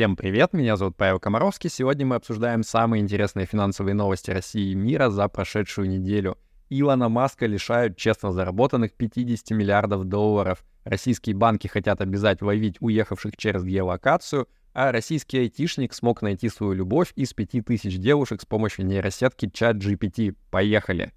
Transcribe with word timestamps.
Всем 0.00 0.16
привет, 0.16 0.54
меня 0.54 0.78
зовут 0.78 0.96
Павел 0.96 1.20
Комаровский. 1.20 1.68
Сегодня 1.68 2.06
мы 2.06 2.16
обсуждаем 2.16 2.62
самые 2.62 3.02
интересные 3.02 3.44
финансовые 3.44 3.92
новости 3.92 4.30
России 4.30 4.72
и 4.72 4.74
мира 4.74 5.10
за 5.10 5.28
прошедшую 5.28 5.90
неделю. 5.90 6.38
Илона 6.70 7.10
Маска 7.10 7.44
лишают 7.44 7.98
честно 7.98 8.32
заработанных 8.32 8.94
50 8.94 9.50
миллиардов 9.50 10.04
долларов. 10.06 10.64
Российские 10.84 11.36
банки 11.36 11.66
хотят 11.66 12.00
обязать 12.00 12.40
ловить 12.40 12.78
уехавших 12.80 13.36
через 13.36 13.62
геолокацию, 13.62 14.48
а 14.72 14.90
российский 14.90 15.36
айтишник 15.36 15.92
смог 15.92 16.22
найти 16.22 16.48
свою 16.48 16.72
любовь 16.72 17.12
из 17.14 17.34
5000 17.34 17.98
девушек 17.98 18.40
с 18.40 18.46
помощью 18.46 18.86
нейросетки 18.86 19.50
чат 19.52 19.76
GPT. 19.76 20.34
Поехали! 20.50 21.12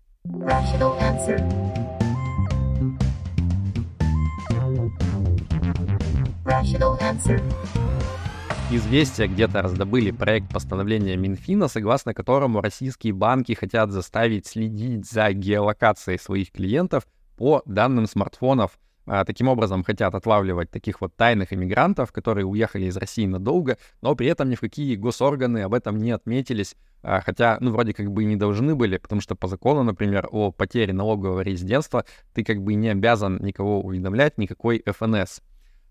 Rational 6.44 7.00
answer. 7.00 7.42
Известия 8.76 9.28
где-то 9.28 9.62
раздобыли 9.62 10.10
проект 10.10 10.52
постановления 10.52 11.16
Минфина, 11.16 11.68
согласно 11.68 12.16
которому 12.16 12.60
российские 12.60 13.14
банки 13.14 13.54
хотят 13.54 13.92
заставить 13.92 14.48
следить 14.48 15.08
за 15.08 15.32
геолокацией 15.32 16.18
своих 16.18 16.52
клиентов 16.52 17.06
по 17.38 17.62
данным 17.68 18.08
смартфонов. 18.08 18.80
А, 19.06 19.26
таким 19.26 19.48
образом, 19.48 19.84
хотят 19.84 20.16
отлавливать 20.16 20.72
таких 20.72 21.02
вот 21.02 21.16
тайных 21.16 21.54
иммигрантов, 21.54 22.12
которые 22.12 22.48
уехали 22.48 22.86
из 22.86 22.98
России 22.98 23.28
надолго, 23.28 23.78
но 24.02 24.16
при 24.16 24.26
этом 24.26 24.50
ни 24.50 24.56
в 24.56 24.62
какие 24.62 24.96
госорганы 24.96 25.60
об 25.60 25.76
этом 25.76 26.00
не 26.00 26.10
отметились, 26.10 26.76
а, 27.04 27.22
хотя, 27.22 27.58
ну, 27.60 27.70
вроде 27.70 27.94
как 27.94 28.10
бы 28.10 28.24
и 28.24 28.26
не 28.26 28.38
должны 28.38 28.74
были, 28.74 28.98
потому 28.98 29.22
что 29.22 29.36
по 29.36 29.48
закону, 29.48 29.84
например, 29.84 30.28
о 30.32 30.52
потере 30.52 30.94
налогового 30.94 31.42
резидентства 31.42 32.06
ты 32.34 32.44
как 32.44 32.60
бы 32.64 32.74
не 32.74 32.90
обязан 32.90 33.38
никого 33.44 33.82
уведомлять, 33.82 34.40
никакой 34.40 34.84
ФНС. 34.84 35.42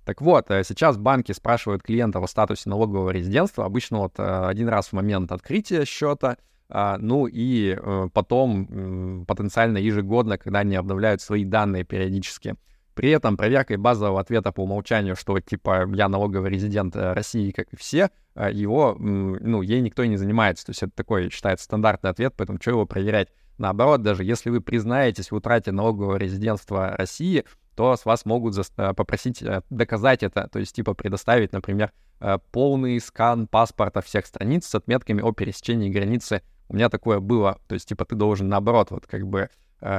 Так 0.04 0.20
вот, 0.20 0.50
э, 0.50 0.64
сейчас 0.64 0.96
банки 0.96 1.32
спрашивают 1.32 1.82
клиентов 1.82 2.24
о 2.24 2.26
статусе 2.26 2.68
налогового 2.68 3.10
резидентства, 3.10 3.64
обычно 3.64 3.98
вот 3.98 4.14
э, 4.18 4.46
один 4.46 4.68
раз 4.68 4.88
в 4.88 4.92
момент 4.94 5.30
открытия 5.30 5.84
счета, 5.84 6.38
а, 6.68 6.96
ну 6.98 7.26
и 7.26 7.76
э, 7.78 8.08
потом 8.12 9.26
потенциально 9.26 9.78
ежегодно, 9.78 10.38
когда 10.38 10.60
они 10.60 10.74
обновляют 10.74 11.20
свои 11.20 11.44
данные 11.44 11.84
периодически. 11.84 12.56
При 12.94 13.10
этом 13.10 13.36
проверкой 13.36 13.76
базового 13.76 14.20
ответа 14.20 14.52
по 14.52 14.62
умолчанию, 14.62 15.14
что 15.16 15.38
типа 15.38 15.88
я 15.94 16.08
налоговый 16.08 16.50
резидент 16.50 16.94
России, 16.94 17.50
как 17.50 17.72
и 17.72 17.76
все, 17.76 18.10
его, 18.36 18.96
ну, 18.98 19.62
ей 19.62 19.80
никто 19.80 20.02
и 20.02 20.08
не 20.08 20.18
занимается. 20.18 20.66
То 20.66 20.70
есть 20.70 20.82
это 20.82 20.92
такой 20.94 21.30
считается 21.30 21.64
стандартный 21.64 22.10
ответ, 22.10 22.34
поэтому 22.36 22.58
что 22.60 22.72
его 22.72 22.84
проверять? 22.84 23.28
Наоборот, 23.56 24.02
даже 24.02 24.24
если 24.24 24.50
вы 24.50 24.60
признаетесь 24.60 25.30
в 25.30 25.34
утрате 25.34 25.72
налогового 25.72 26.16
резидентства 26.16 26.94
России, 26.96 27.44
то 27.74 27.96
с 27.96 28.04
вас 28.04 28.24
могут 28.24 28.56
э, 28.58 28.94
попросить 28.94 29.42
э, 29.42 29.62
доказать 29.70 30.22
это, 30.22 30.48
то 30.48 30.58
есть 30.58 30.74
типа 30.74 30.94
предоставить, 30.94 31.52
например, 31.52 31.92
э, 32.20 32.38
полный 32.50 33.00
скан 33.00 33.46
паспорта 33.46 34.00
всех 34.02 34.26
страниц 34.26 34.66
с 34.66 34.74
отметками 34.74 35.22
о 35.22 35.32
пересечении 35.32 35.90
границы. 35.90 36.42
У 36.68 36.74
меня 36.74 36.88
такое 36.88 37.20
было, 37.20 37.58
то 37.68 37.74
есть 37.74 37.88
типа 37.88 38.04
ты 38.04 38.14
должен 38.14 38.48
наоборот 38.48 38.90
вот 38.90 39.06
как 39.06 39.26
бы 39.26 39.50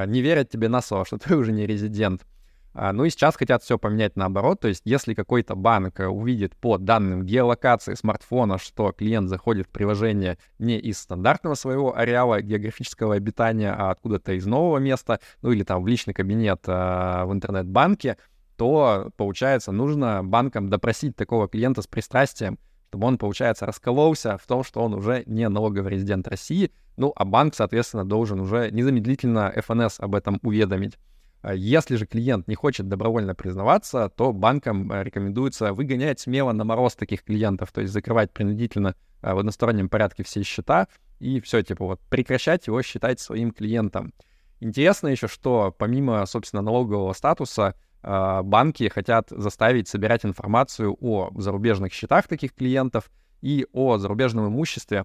не 0.08 0.22
верить 0.22 0.50
тебе 0.50 0.70
на 0.70 0.82
слово, 0.82 1.06
что 1.06 1.18
ты 1.18 1.36
уже 1.36 1.52
не 1.52 1.68
резидент. 1.68 2.26
А, 2.74 2.92
ну 2.92 3.06
и 3.06 3.10
сейчас 3.12 3.36
хотят 3.36 3.62
все 3.62 3.78
поменять 3.78 4.16
наоборот, 4.16 4.62
то 4.62 4.68
есть 4.68 4.82
если 4.86 5.14
какой-то 5.14 5.56
банк 5.56 6.00
э, 6.00 6.08
увидит 6.08 6.56
по 6.58 6.80
данным 6.80 7.24
геолокации 7.24 7.94
смартфона, 7.94 8.58
что 8.58 8.92
клиент 8.92 9.30
заходит 9.30 9.68
в 9.68 9.70
приложение 9.70 10.40
не 10.58 10.80
из 10.80 10.98
стандартного 10.98 11.54
своего 11.54 11.96
ареала 11.96 12.42
географического 12.42 13.14
обитания, 13.14 13.72
а 13.72 13.92
откуда-то 13.92 14.34
из 14.34 14.48
нового 14.48 14.80
места, 14.80 15.20
ну 15.44 15.52
или 15.52 15.64
там 15.64 15.84
в 15.84 15.88
личный 15.88 16.16
кабинет 16.16 16.62
а, 16.66 17.26
в 17.26 17.34
интернет-банке, 17.34 18.18
то, 18.58 19.12
получается, 19.18 19.72
нужно 19.72 20.24
банкам 20.24 20.70
допросить 20.70 21.16
такого 21.16 21.48
клиента 21.48 21.84
с 21.84 21.88
пристрастием, 21.88 22.58
чтобы 22.90 23.06
он, 23.06 23.18
получается, 23.20 23.68
раскололся 23.68 24.38
в 24.38 24.48
том, 24.48 24.64
что 24.64 24.82
он 24.82 24.96
уже 24.96 25.24
не 25.28 25.48
налоговый 25.48 25.92
резидент 25.92 26.28
России, 26.28 26.72
ну, 26.98 27.12
а 27.16 27.26
банк, 27.26 27.54
соответственно, 27.56 28.06
должен 28.06 28.40
уже 28.40 28.70
незамедлительно 28.72 29.54
ФНС 29.64 30.00
об 30.00 30.16
этом 30.16 30.40
уведомить. 30.44 30.98
А 31.44 31.54
если 31.54 31.98
же 31.98 32.06
клиент 32.06 32.48
не 32.48 32.56
хочет 32.56 32.88
добровольно 32.88 33.36
признаваться, 33.36 34.08
то 34.16 34.32
банкам 34.32 34.90
э, 34.90 35.04
рекомендуется 35.04 35.74
выгонять 35.74 36.22
смело 36.22 36.54
на 36.54 36.64
мороз 36.64 36.96
таких 36.96 37.22
клиентов, 37.22 37.74
то 37.74 37.82
есть 37.82 37.92
закрывать 37.92 38.32
принудительно 38.32 38.96
э, 39.22 39.34
в 39.34 39.40
одностороннем 39.40 39.90
порядке 39.90 40.24
все 40.24 40.42
счета 40.44 40.88
и 41.20 41.42
все, 41.42 41.62
типа 41.62 41.86
вот 41.86 42.00
прекращать 42.10 42.68
его 42.68 42.82
считать 42.82 43.20
своим 43.20 43.52
клиентом. 43.52 44.14
Интересно 44.62 45.10
еще, 45.10 45.28
что 45.28 45.76
помимо, 45.78 46.26
собственно, 46.28 46.62
налогового 46.62 47.12
статуса, 47.12 47.76
э, 48.04 48.42
банки 48.42 48.88
хотят 48.88 49.28
заставить 49.30 49.90
собирать 49.90 50.24
информацию 50.24 50.96
о 51.02 51.30
зарубежных 51.36 51.92
счетах 51.92 52.30
таких 52.30 52.56
клиентов 52.56 53.12
и 53.42 53.68
о 53.74 53.98
зарубежном 53.98 54.48
имуществе, 54.48 55.04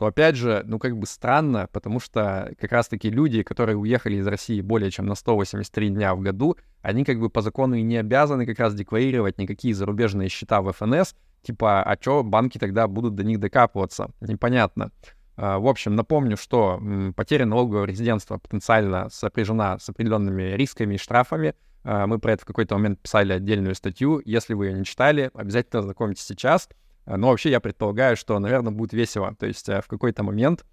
то 0.00 0.06
опять 0.06 0.34
же, 0.34 0.62
ну 0.66 0.78
как 0.78 0.96
бы 0.96 1.06
странно, 1.06 1.68
потому 1.70 2.00
что 2.00 2.54
как 2.58 2.72
раз-таки 2.72 3.10
люди, 3.10 3.42
которые 3.42 3.76
уехали 3.76 4.16
из 4.16 4.26
России 4.26 4.62
более 4.62 4.90
чем 4.90 5.04
на 5.04 5.14
183 5.14 5.90
дня 5.90 6.14
в 6.14 6.20
году, 6.20 6.56
они 6.80 7.04
как 7.04 7.20
бы 7.20 7.28
по 7.28 7.42
закону 7.42 7.74
и 7.74 7.82
не 7.82 7.98
обязаны 7.98 8.46
как 8.46 8.58
раз 8.58 8.74
декларировать 8.74 9.36
никакие 9.36 9.74
зарубежные 9.74 10.30
счета 10.30 10.62
в 10.62 10.72
ФНС, 10.72 11.14
типа, 11.42 11.82
а 11.82 11.98
что 12.00 12.24
банки 12.24 12.56
тогда 12.56 12.88
будут 12.88 13.14
до 13.14 13.24
них 13.24 13.40
докапываться? 13.40 14.10
Непонятно. 14.22 14.90
А, 15.36 15.58
в 15.58 15.66
общем, 15.66 15.94
напомню, 15.96 16.38
что 16.38 16.80
потеря 17.14 17.44
налогового 17.44 17.84
резидентства 17.84 18.38
потенциально 18.38 19.10
сопряжена 19.10 19.78
с 19.78 19.86
определенными 19.90 20.54
рисками 20.54 20.94
и 20.94 20.98
штрафами. 20.98 21.54
А, 21.84 22.06
мы 22.06 22.18
про 22.18 22.32
это 22.32 22.44
в 22.44 22.46
какой-то 22.46 22.74
момент 22.76 23.00
писали 23.00 23.34
отдельную 23.34 23.74
статью. 23.74 24.22
Если 24.24 24.54
вы 24.54 24.68
ее 24.68 24.78
не 24.78 24.86
читали, 24.86 25.30
обязательно 25.34 25.80
ознакомьтесь 25.80 26.24
сейчас. 26.24 26.70
А, 27.04 27.16
но 27.16 27.28
вообще 27.28 27.50
я 27.50 27.60
предполагаю, 27.60 28.16
что, 28.16 28.38
наверное, 28.38 28.72
будет 28.72 28.92
весело. 28.92 29.34
То 29.38 29.46
есть 29.46 29.68
э, 29.68 29.80
в 29.80 29.88
какой-то 29.88 30.22
момент 30.22 30.64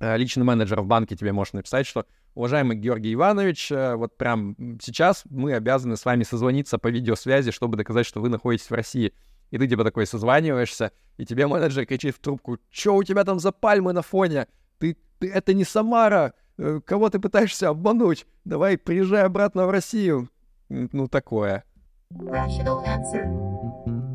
э, 0.00 0.16
личный 0.16 0.44
менеджер 0.44 0.80
в 0.80 0.86
банке 0.86 1.16
тебе 1.16 1.32
может 1.32 1.54
написать, 1.54 1.86
что 1.86 2.06
уважаемый 2.34 2.76
Георгий 2.76 3.14
Иванович, 3.14 3.72
э, 3.72 3.94
вот 3.94 4.16
прям 4.16 4.56
сейчас 4.80 5.24
мы 5.30 5.54
обязаны 5.54 5.96
с 5.96 6.04
вами 6.04 6.24
созвониться 6.24 6.78
по 6.78 6.88
видеосвязи, 6.88 7.50
чтобы 7.50 7.76
доказать, 7.76 8.06
что 8.06 8.20
вы 8.20 8.28
находитесь 8.28 8.70
в 8.70 8.74
России. 8.74 9.12
И 9.50 9.58
ты 9.58 9.68
типа 9.68 9.84
такой 9.84 10.06
созваниваешься, 10.06 10.92
и 11.18 11.26
тебе 11.26 11.46
менеджер 11.46 11.84
кричит 11.84 12.16
в 12.16 12.20
трубку, 12.20 12.58
что 12.70 12.96
у 12.96 13.02
тебя 13.02 13.22
там 13.24 13.38
за 13.38 13.52
пальмы 13.52 13.92
на 13.92 14.02
фоне? 14.02 14.46
Ты, 14.78 14.96
ты 15.18 15.30
это 15.30 15.52
не 15.52 15.64
Самара, 15.64 16.32
кого 16.86 17.10
ты 17.10 17.18
пытаешься 17.18 17.68
обмануть? 17.68 18.26
Давай 18.44 18.78
приезжай 18.78 19.24
обратно 19.24 19.66
в 19.66 19.70
Россию. 19.70 20.30
Ну, 20.70 21.06
такое. 21.06 21.64
Rational 22.10 22.82
answer. 22.86 23.51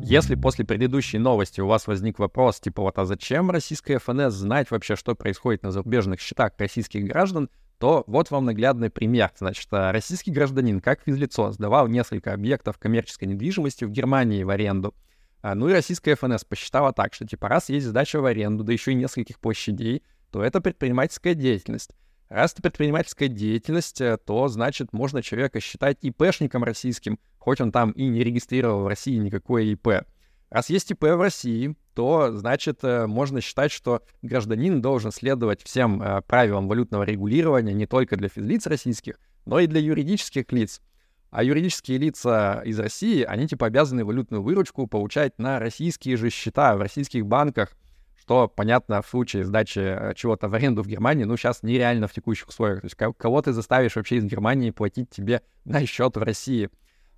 Если 0.02 0.36
после 0.36 0.64
предыдущей 0.64 1.18
новости 1.18 1.60
у 1.60 1.66
вас 1.66 1.86
возник 1.86 2.18
вопрос, 2.18 2.60
типа 2.60 2.82
вот, 2.82 2.98
а 2.98 3.04
зачем 3.04 3.50
российская 3.50 3.98
ФНС 3.98 4.32
знать 4.32 4.70
вообще, 4.70 4.96
что 4.96 5.14
происходит 5.14 5.62
на 5.62 5.70
зарубежных 5.70 6.20
счетах 6.20 6.52
российских 6.58 7.04
граждан, 7.04 7.50
то 7.78 8.04
вот 8.06 8.30
вам 8.30 8.44
наглядный 8.44 8.90
пример. 8.90 9.30
Значит, 9.36 9.68
а, 9.70 9.92
российский 9.92 10.30
гражданин, 10.30 10.80
как 10.80 11.02
физлицо, 11.02 11.52
сдавал 11.52 11.88
несколько 11.88 12.32
объектов 12.32 12.78
коммерческой 12.78 13.26
недвижимости 13.26 13.84
в 13.84 13.90
Германии 13.90 14.42
в 14.42 14.50
аренду. 14.50 14.94
А, 15.42 15.54
ну 15.54 15.68
и 15.68 15.72
российская 15.72 16.16
ФНС 16.16 16.44
посчитала 16.44 16.92
так, 16.92 17.14
что 17.14 17.26
типа 17.26 17.48
раз 17.48 17.68
есть 17.68 17.86
сдача 17.86 18.20
в 18.20 18.24
аренду, 18.24 18.64
да 18.64 18.72
еще 18.72 18.92
и 18.92 18.96
нескольких 18.96 19.38
площадей, 19.38 20.02
то 20.30 20.42
это 20.42 20.60
предпринимательская 20.60 21.34
деятельность. 21.34 21.92
Раз 22.28 22.52
это 22.52 22.60
предпринимательская 22.60 23.28
деятельность, 23.28 24.02
э, 24.02 24.18
то, 24.18 24.48
значит, 24.48 24.92
можно 24.92 25.22
человека 25.22 25.60
считать 25.60 25.96
ИПшником 26.02 26.62
российским, 26.62 27.18
хоть 27.38 27.60
он 27.60 27.72
там 27.72 27.92
и 27.92 28.06
не 28.06 28.22
регистрировал 28.22 28.82
в 28.82 28.86
России 28.86 29.16
никакое 29.16 29.62
ИП. 29.64 30.04
Раз 30.50 30.68
есть 30.68 30.90
ИП 30.90 31.04
в 31.04 31.20
России, 31.20 31.74
то, 31.94 32.32
значит, 32.32 32.80
э, 32.82 33.06
можно 33.06 33.40
считать, 33.40 33.72
что 33.72 34.02
гражданин 34.20 34.82
должен 34.82 35.10
следовать 35.10 35.62
всем 35.62 36.02
э, 36.02 36.20
правилам 36.20 36.68
валютного 36.68 37.04
регулирования 37.04 37.72
не 37.72 37.86
только 37.86 38.16
для 38.16 38.28
физлиц 38.28 38.66
российских, 38.66 39.18
но 39.46 39.58
и 39.58 39.66
для 39.66 39.80
юридических 39.80 40.52
лиц. 40.52 40.82
А 41.30 41.42
юридические 41.42 41.96
лица 41.96 42.60
из 42.62 42.78
России, 42.78 43.22
они 43.22 43.48
типа 43.48 43.66
обязаны 43.66 44.04
валютную 44.04 44.42
выручку 44.42 44.86
получать 44.86 45.38
на 45.38 45.58
российские 45.58 46.18
же 46.18 46.28
счета 46.28 46.76
в 46.76 46.80
российских 46.82 47.24
банках– 47.24 47.74
что, 48.28 48.46
понятно, 48.46 49.00
в 49.00 49.08
случае 49.08 49.42
сдачи 49.46 49.78
э, 49.78 50.12
чего-то 50.14 50.48
в 50.48 50.54
аренду 50.54 50.82
в 50.82 50.86
Германии, 50.86 51.24
ну, 51.24 51.38
сейчас 51.38 51.62
нереально 51.62 52.08
в 52.08 52.12
текущих 52.12 52.48
условиях. 52.48 52.82
То 52.82 52.84
есть 52.84 53.16
кого 53.16 53.40
ты 53.40 53.54
заставишь 53.54 53.96
вообще 53.96 54.16
из 54.16 54.24
Германии 54.24 54.70
платить 54.70 55.08
тебе 55.08 55.40
на 55.64 55.86
счет 55.86 56.14
в 56.14 56.22
России? 56.22 56.68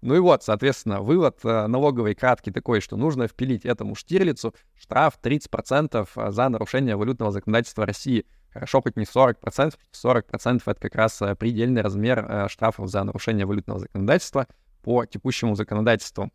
Ну 0.03 0.15
и 0.15 0.21
вот, 0.21 0.45
соответственно, 0.45 1.01
вывод 1.01 1.41
э, 1.43 1.67
налоговой 1.67 2.15
кратки 2.15 2.51
такой, 2.51 2.81
что 2.81 2.97
нужно 2.97 3.27
впилить 3.27 3.67
этому 3.67 3.97
Штирлицу 3.97 4.55
штраф 4.79 5.19
30% 5.21 6.09
э, 6.15 6.31
за 6.31 6.49
нарушение 6.49 6.95
валютного 6.95 7.33
законодательства 7.33 7.85
России. 7.85 8.25
Хорошо, 8.53 8.81
хоть 8.81 8.97
не 8.97 9.03
40%, 9.03 9.75
40% 9.93 10.63
это 10.65 10.81
как 10.81 10.95
раз 10.95 11.21
предельный 11.41 11.83
размер 11.83 12.49
штрафов 12.49 12.89
за 12.89 13.03
нарушение 13.03 13.47
валютного 13.47 13.81
законодательства 13.81 14.47
по 14.83 15.05
текущему 15.07 15.57
законодательству. 15.57 16.31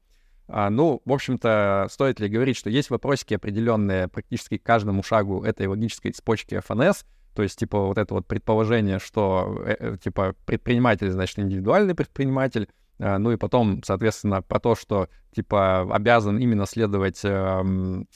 А, 0.48 0.70
ну, 0.70 1.02
в 1.06 1.12
общем-то, 1.12 1.88
стоит 1.90 2.20
ли 2.20 2.30
говорить, 2.30 2.58
что 2.58 2.70
есть 2.70 2.90
вопросики 2.90 3.34
определенные 3.34 4.08
практически 4.08 4.58
каждому 4.58 5.02
шагу 5.02 5.44
этой 5.44 5.68
логической 5.68 6.12
цепочки 6.12 6.60
ФНС, 6.60 7.04
то 7.34 7.44
есть, 7.44 7.60
типа, 7.60 7.80
вот 7.80 7.98
это 7.98 8.14
вот 8.14 8.28
предположение, 8.28 9.00
что, 9.00 9.62
э, 9.66 9.76
э, 9.78 9.98
типа, 10.02 10.36
предприниматель, 10.46 11.12
значит, 11.12 11.40
индивидуальный 11.40 11.94
предприниматель, 11.94 12.70
э, 12.98 13.18
ну 13.18 13.32
и 13.32 13.38
потом, 13.38 13.84
соответственно, 13.84 14.42
про 14.42 14.60
то, 14.60 14.76
что, 14.76 15.10
типа, 15.36 15.82
обязан 15.94 16.38
именно 16.38 16.66
следовать 16.66 17.20
эм, 17.24 18.08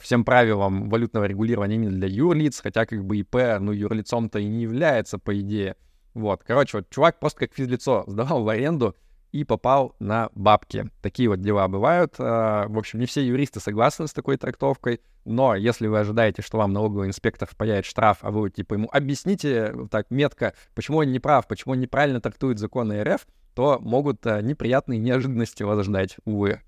всем 0.00 0.24
правилам 0.24 0.88
валютного 0.88 1.24
регулирования 1.24 1.76
именно 1.76 1.96
для 1.96 2.06
юрлиц, 2.06 2.60
хотя 2.60 2.86
как 2.86 3.04
бы 3.04 3.16
ИП, 3.18 3.58
ну, 3.58 3.72
юрлицом-то 3.72 4.38
и 4.38 4.46
не 4.46 4.62
является, 4.62 5.18
по 5.18 5.38
идее. 5.38 5.74
Вот, 6.14 6.44
короче, 6.44 6.78
вот 6.78 6.90
чувак 6.90 7.18
просто 7.18 7.40
как 7.40 7.54
физлицо 7.54 8.04
сдавал 8.06 8.44
в 8.44 8.48
аренду 8.48 8.94
и 9.32 9.44
попал 9.44 9.94
на 9.98 10.30
бабки. 10.34 10.90
Такие 11.02 11.28
вот 11.28 11.40
дела 11.40 11.68
бывают. 11.68 12.14
А, 12.18 12.66
в 12.68 12.78
общем, 12.78 12.98
не 13.00 13.06
все 13.06 13.24
юристы 13.26 13.60
согласны 13.60 14.06
с 14.06 14.12
такой 14.12 14.36
трактовкой, 14.36 15.00
но 15.24 15.54
если 15.54 15.86
вы 15.86 16.00
ожидаете, 16.00 16.42
что 16.42 16.58
вам 16.58 16.72
налоговый 16.72 17.08
инспектор 17.08 17.48
впаяет 17.50 17.84
штраф, 17.84 18.18
а 18.22 18.30
вы 18.30 18.50
типа 18.50 18.74
ему 18.74 18.88
объясните 18.92 19.74
так 19.90 20.10
метко, 20.10 20.54
почему 20.74 20.98
он 20.98 21.12
не 21.12 21.20
прав, 21.20 21.46
почему 21.46 21.72
он 21.72 21.80
неправильно 21.80 22.20
трактует 22.20 22.58
законы 22.58 23.02
РФ, 23.02 23.26
то 23.54 23.78
могут 23.80 24.26
а, 24.26 24.40
неприятные 24.40 24.98
неожиданности 24.98 25.62
вас 25.62 25.84
ждать, 25.84 26.16
увы. 26.24 26.60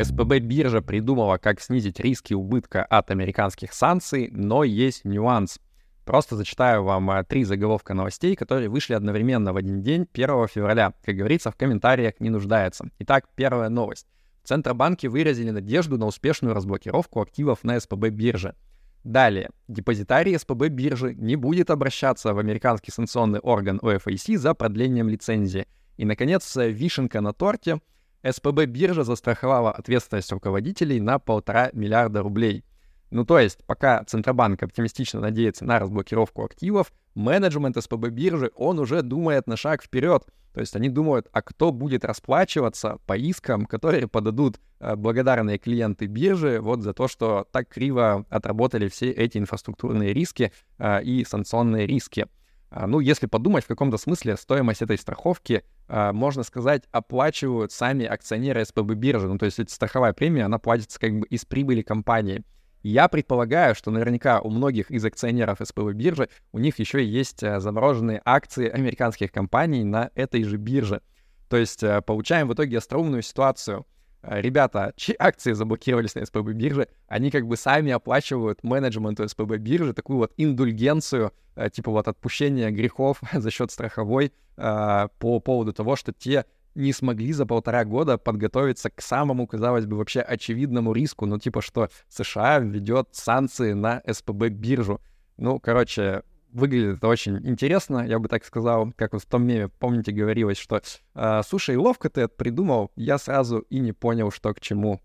СПБ 0.00 0.40
биржа 0.40 0.82
придумала, 0.82 1.38
как 1.38 1.60
снизить 1.60 2.00
риски 2.00 2.34
убытка 2.34 2.84
от 2.84 3.10
американских 3.10 3.72
санкций, 3.72 4.28
но 4.32 4.64
есть 4.64 5.04
нюанс. 5.04 5.60
Просто 6.04 6.36
зачитаю 6.36 6.84
вам 6.84 7.10
э, 7.10 7.24
три 7.24 7.44
заголовка 7.44 7.94
новостей, 7.94 8.36
которые 8.36 8.68
вышли 8.68 8.92
одновременно 8.92 9.52
в 9.52 9.56
один 9.56 9.82
день 9.82 10.06
1 10.12 10.48
февраля. 10.48 10.92
Как 11.02 11.16
говорится, 11.16 11.50
в 11.50 11.56
комментариях 11.56 12.20
не 12.20 12.28
нуждается. 12.28 12.90
Итак, 12.98 13.26
первая 13.34 13.70
новость. 13.70 14.06
Центробанки 14.44 15.06
выразили 15.06 15.50
надежду 15.50 15.96
на 15.96 16.06
успешную 16.06 16.54
разблокировку 16.54 17.22
активов 17.22 17.64
на 17.64 17.80
СПБ 17.80 18.10
бирже. 18.10 18.54
Далее. 19.02 19.50
Депозитарий 19.66 20.38
СПБ 20.38 20.68
биржи 20.68 21.14
не 21.14 21.36
будет 21.36 21.70
обращаться 21.70 22.34
в 22.34 22.38
американский 22.38 22.90
санкционный 22.90 23.40
орган 23.40 23.80
ОФАС 23.82 24.26
за 24.26 24.54
продлением 24.54 25.08
лицензии. 25.08 25.66
И, 25.96 26.04
наконец, 26.04 26.54
вишенка 26.56 27.22
на 27.22 27.32
торте. 27.32 27.80
СПБ 28.22 28.66
биржа 28.66 29.04
застраховала 29.04 29.70
ответственность 29.72 30.32
руководителей 30.32 31.00
на 31.00 31.18
полтора 31.18 31.70
миллиарда 31.72 32.20
рублей– 32.20 32.62
ну, 33.14 33.24
то 33.24 33.38
есть, 33.38 33.64
пока 33.64 34.02
Центробанк 34.02 34.60
оптимистично 34.60 35.20
надеется 35.20 35.64
на 35.64 35.78
разблокировку 35.78 36.44
активов, 36.44 36.92
менеджмент 37.14 37.80
СПБ 37.80 38.08
биржи, 38.08 38.50
он 38.56 38.80
уже 38.80 39.02
думает 39.02 39.46
на 39.46 39.56
шаг 39.56 39.84
вперед. 39.84 40.24
То 40.52 40.60
есть 40.60 40.74
они 40.74 40.88
думают, 40.88 41.28
а 41.32 41.40
кто 41.40 41.70
будет 41.70 42.04
расплачиваться 42.04 42.98
по 43.06 43.16
искам, 43.16 43.66
которые 43.66 44.08
подадут 44.08 44.58
э, 44.80 44.96
благодарные 44.96 45.58
клиенты 45.58 46.06
биржи 46.06 46.60
вот 46.60 46.82
за 46.82 46.92
то, 46.92 47.06
что 47.06 47.46
так 47.52 47.68
криво 47.68 48.26
отработали 48.30 48.88
все 48.88 49.12
эти 49.12 49.38
инфраструктурные 49.38 50.12
риски 50.12 50.52
э, 50.78 51.02
и 51.04 51.24
санкционные 51.24 51.86
риски. 51.86 52.26
А, 52.70 52.88
ну, 52.88 52.98
если 52.98 53.26
подумать, 53.26 53.62
в 53.62 53.68
каком-то 53.68 53.96
смысле 53.96 54.36
стоимость 54.36 54.82
этой 54.82 54.98
страховки, 54.98 55.62
э, 55.86 56.10
можно 56.10 56.42
сказать, 56.42 56.82
оплачивают 56.90 57.70
сами 57.70 58.06
акционеры 58.06 58.64
СПБ 58.64 58.94
биржи. 58.94 59.28
Ну, 59.28 59.38
то 59.38 59.46
есть 59.46 59.60
эта 59.60 59.72
страховая 59.72 60.12
премия, 60.12 60.46
она 60.46 60.58
платится 60.58 60.98
как 60.98 61.16
бы 61.16 61.28
из 61.28 61.44
прибыли 61.44 61.82
компании. 61.82 62.42
Я 62.84 63.08
предполагаю, 63.08 63.74
что 63.74 63.90
наверняка 63.90 64.42
у 64.42 64.50
многих 64.50 64.90
из 64.90 65.02
акционеров 65.06 65.58
СПБ 65.58 65.94
биржи 65.94 66.28
у 66.52 66.58
них 66.58 66.78
еще 66.78 67.02
есть 67.02 67.42
э, 67.42 67.58
замороженные 67.58 68.20
акции 68.26 68.68
американских 68.68 69.32
компаний 69.32 69.84
на 69.84 70.10
этой 70.14 70.44
же 70.44 70.58
бирже. 70.58 71.00
То 71.48 71.56
есть 71.56 71.82
э, 71.82 72.02
получаем 72.02 72.46
в 72.46 72.52
итоге 72.52 72.76
остроумную 72.76 73.22
ситуацию. 73.22 73.86
Э, 74.20 74.38
ребята, 74.38 74.92
чьи 74.96 75.16
акции 75.18 75.54
заблокировались 75.54 76.14
на 76.14 76.26
СПБ 76.26 76.50
бирже, 76.52 76.88
они 77.08 77.30
как 77.30 77.46
бы 77.46 77.56
сами 77.56 77.90
оплачивают 77.90 78.62
менеджменту 78.62 79.26
СПБ 79.26 79.56
биржи 79.56 79.94
такую 79.94 80.18
вот 80.18 80.34
индульгенцию, 80.36 81.32
типа 81.72 81.90
вот 81.90 82.06
отпущения 82.06 82.70
грехов 82.70 83.18
за 83.32 83.50
счет 83.50 83.70
страховой 83.70 84.34
по 84.56 85.40
поводу 85.42 85.72
того, 85.72 85.96
что 85.96 86.12
те 86.12 86.44
не 86.74 86.92
смогли 86.92 87.32
за 87.32 87.46
полтора 87.46 87.84
года 87.84 88.18
подготовиться 88.18 88.90
к 88.90 89.00
самому, 89.00 89.46
казалось 89.46 89.86
бы, 89.86 89.96
вообще 89.96 90.20
очевидному 90.20 90.92
риску, 90.92 91.26
ну, 91.26 91.38
типа, 91.38 91.62
что 91.62 91.88
США 92.08 92.58
введет 92.58 93.08
санкции 93.12 93.72
на 93.72 94.02
СПБ 94.10 94.48
биржу. 94.48 95.00
Ну, 95.36 95.58
короче, 95.58 96.22
выглядит 96.52 96.98
это 96.98 97.08
очень 97.08 97.36
интересно, 97.46 98.06
я 98.06 98.18
бы 98.18 98.28
так 98.28 98.44
сказал, 98.44 98.92
как 98.96 99.12
вот 99.12 99.22
в 99.22 99.26
том 99.26 99.46
меме, 99.46 99.68
помните, 99.68 100.12
говорилось, 100.12 100.58
что 100.58 100.80
э, 101.14 101.40
«Слушай, 101.46 101.76
ловко 101.76 102.08
ты 102.08 102.22
это 102.22 102.34
придумал, 102.34 102.92
я 102.96 103.18
сразу 103.18 103.58
и 103.58 103.80
не 103.80 103.92
понял, 103.92 104.30
что 104.30 104.54
к 104.54 104.60
чему». 104.60 105.00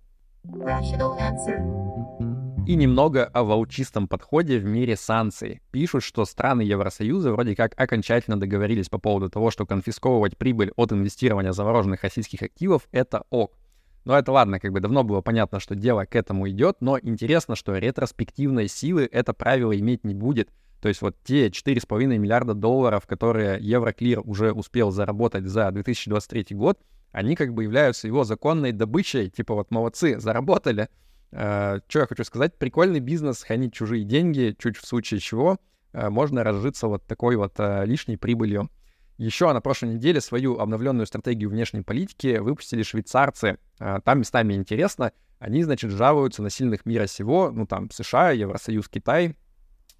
И 2.69 2.75
немного 2.75 3.25
о 3.25 3.44
волчистом 3.45 4.07
подходе 4.07 4.60
в 4.60 4.63
мире 4.63 4.95
санкций. 4.95 5.60
Пишут, 5.71 6.04
что 6.04 6.24
страны 6.24 6.62
Евросоюза 6.62 7.31
вроде 7.31 7.56
как 7.56 7.74
окончательно 7.75 8.39
договорились 8.39 8.89
по 8.89 9.00
поводу 9.00 9.27
того, 9.27 9.50
что 9.50 9.66
конфисковывать 9.66 10.38
прибыль 10.38 10.71
от 10.75 10.92
инвестирования 10.92 11.51
замороженных 11.51 12.04
российских 12.04 12.44
активов— 12.44 12.88
это 12.92 13.24
ок. 13.31 13.57
Но 14.06 14.16
это 14.16 14.31
ладно, 14.31 14.60
как 14.60 14.71
бы 14.71 14.81
давно 14.81 15.04
было 15.04 15.21
понятно, 15.21 15.60
что 15.60 15.74
дело 15.74 16.06
к 16.06 16.16
этому 16.16 16.48
идет, 16.48 16.77
но 16.80 17.00
интересно, 17.00 17.56
что 17.56 17.75
ретроспективной 17.75 18.68
силы 18.68 19.10
это 19.12 19.33
правило 19.33 19.75
иметь 19.75 20.04
не 20.04 20.13
будет. 20.13 20.51
То 20.80 20.89
есть 20.89 21.01
вот 21.01 21.15
те 21.24 21.48
4,5 21.48 22.06
миллиарда 22.19 22.54
долларов, 22.54 23.07
которые 23.07 23.57
Евроклир 23.60 24.22
уже 24.24 24.51
успел 24.51 24.92
заработать 24.92 25.45
за 25.45 25.72
2023 25.72 26.56
год, 26.56 26.77
они 27.13 27.36
как 27.36 27.56
бы 27.56 27.63
являются 27.63 28.06
его 28.06 28.25
законной 28.25 28.74
добычей, 28.74 29.31
типа 29.31 29.56
вот 29.56 29.72
молодцы, 29.72 30.19
заработали, 30.19 30.88
что 31.31 31.81
я 31.94 32.08
хочу 32.08 32.24
сказать? 32.24 32.58
Прикольный 32.58 33.00
бизнес, 33.00 33.44
хранить 33.44 33.74
чужие 33.74 34.04
деньги, 34.04 34.56
чуть 34.58 34.78
в 34.78 34.86
случае 34.86 35.20
чего 35.20 35.58
э, 35.94 36.10
можно 36.10 36.44
разжиться 36.44 36.88
вот 36.88 37.06
такой 37.06 37.36
вот 37.36 37.54
э, 37.60 37.86
лишней 37.86 38.18
прибылью. 38.18 38.70
Еще 39.18 39.52
на 39.52 39.62
прошлой 39.62 39.96
неделе 39.96 40.22
свою 40.22 40.58
обновленную 40.58 41.06
стратегию 41.06 41.50
внешней 41.50 41.81
политики 41.81 42.38
выпустили 42.38 42.84
швейцарцы. 42.84 43.58
Там 43.78 44.20
местами 44.20 44.54
интересно. 44.54 45.12
Они, 45.40 45.62
значит, 45.64 45.92
жалуются 45.92 46.42
на 46.42 46.50
сильных 46.50 46.86
мира 46.86 47.06
сего, 47.06 47.52
ну 47.52 47.68
там 47.68 47.92
США, 47.92 48.32
Евросоюз, 48.32 48.88
Китай, 48.88 49.36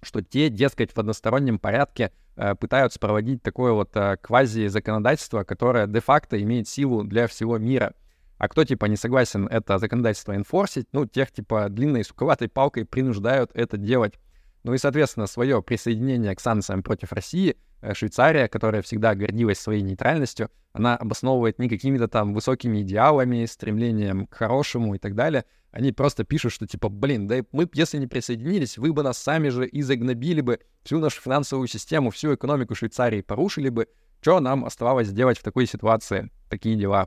что 0.00 0.22
те, 0.22 0.48
дескать, 0.48 0.92
в 0.92 0.98
одностороннем 0.98 1.58
порядке 1.58 2.12
пытаются 2.34 2.98
проводить 2.98 3.42
такое 3.42 3.72
вот 3.72 3.94
квази-законодательство, 4.22 5.44
которое 5.44 5.86
де-факто 5.86 6.40
имеет 6.42 6.66
силу 6.66 7.04
для 7.04 7.26
всего 7.26 7.58
мира— 7.58 7.92
а 8.40 8.48
кто, 8.48 8.64
типа, 8.64 8.86
не 8.86 8.96
согласен 8.96 9.46
это 9.48 9.76
законодательство 9.76 10.34
инфорсить, 10.34 10.88
ну, 10.92 11.04
тех, 11.04 11.30
типа, 11.30 11.68
длинной 11.68 12.02
суковатой 12.02 12.48
палкой 12.48 12.86
принуждают 12.86 13.50
это 13.52 13.76
делать. 13.76 14.14
Ну 14.64 14.72
и, 14.72 14.78
соответственно, 14.78 15.26
свое 15.26 15.62
присоединение 15.62 16.34
к 16.34 16.40
санкциям 16.40 16.82
против 16.82 17.12
России 17.12 17.58
э, 17.82 17.92
Швейцария, 17.92 18.48
которая 18.48 18.80
всегда 18.80 19.14
гордилась 19.14 19.58
своей 19.58 19.82
нейтральностью, 19.82 20.50
она 20.72 20.96
обосновывает 20.96 21.58
не 21.58 21.68
какими-то 21.68 22.08
там 22.08 22.32
высокими 22.32 22.80
идеалами, 22.80 23.44
стремлением 23.44 24.26
к 24.26 24.36
хорошему 24.36 24.94
и 24.94 24.98
так 24.98 25.14
далее. 25.14 25.44
Они 25.70 25.92
просто 25.92 26.24
пишут, 26.24 26.52
что 26.52 26.66
типа, 26.66 26.88
блин, 26.88 27.28
да 27.28 27.44
мы 27.52 27.68
если 27.74 27.98
не 27.98 28.06
присоединились, 28.06 28.78
вы 28.78 28.94
бы 28.94 29.02
нас 29.02 29.18
сами 29.18 29.50
же 29.50 29.66
и 29.66 29.82
загнобили 29.82 30.40
бы, 30.40 30.60
всю 30.82 30.98
нашу 30.98 31.20
финансовую 31.20 31.68
систему, 31.68 32.08
всю 32.08 32.34
экономику 32.34 32.74
Швейцарии 32.74 33.20
порушили 33.20 33.68
бы. 33.68 33.86
Что 34.22 34.40
нам 34.40 34.64
оставалось 34.64 35.10
делать 35.10 35.36
в 35.36 35.42
такой 35.42 35.66
ситуации? 35.66 36.30
Такие 36.48 36.76
дела. 36.76 37.06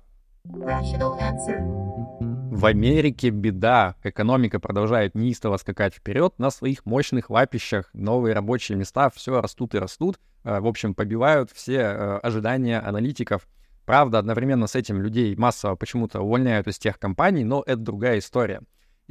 В 2.52 2.66
Америке 2.66 3.30
беда. 3.30 3.96
Экономика 4.04 4.60
продолжает 4.60 5.16
неистово 5.16 5.56
скакать 5.56 5.96
вперед 5.96 6.34
на 6.38 6.52
своих 6.52 6.86
мощных 6.86 7.30
лапищах. 7.30 7.90
Новые 7.94 8.36
рабочие 8.36 8.78
места 8.78 9.10
все 9.10 9.40
растут 9.42 9.74
и 9.74 9.80
растут. 9.80 10.20
Э, 10.44 10.60
в 10.60 10.68
общем, 10.68 10.96
побивают 10.96 11.50
все 11.52 11.78
э, 11.78 12.18
ожидания 12.18 12.80
аналитиков. 12.80 13.48
Правда, 13.86 14.20
одновременно 14.20 14.68
с 14.68 14.76
этим 14.76 15.02
людей 15.02 15.34
массово 15.38 15.76
почему-то 15.76 16.22
увольняют 16.22 16.68
из 16.68 16.78
тех 16.78 17.00
компаний, 17.00 17.46
но 17.46 17.64
это 17.66 17.78
другая 17.78 18.20
история. 18.20 18.62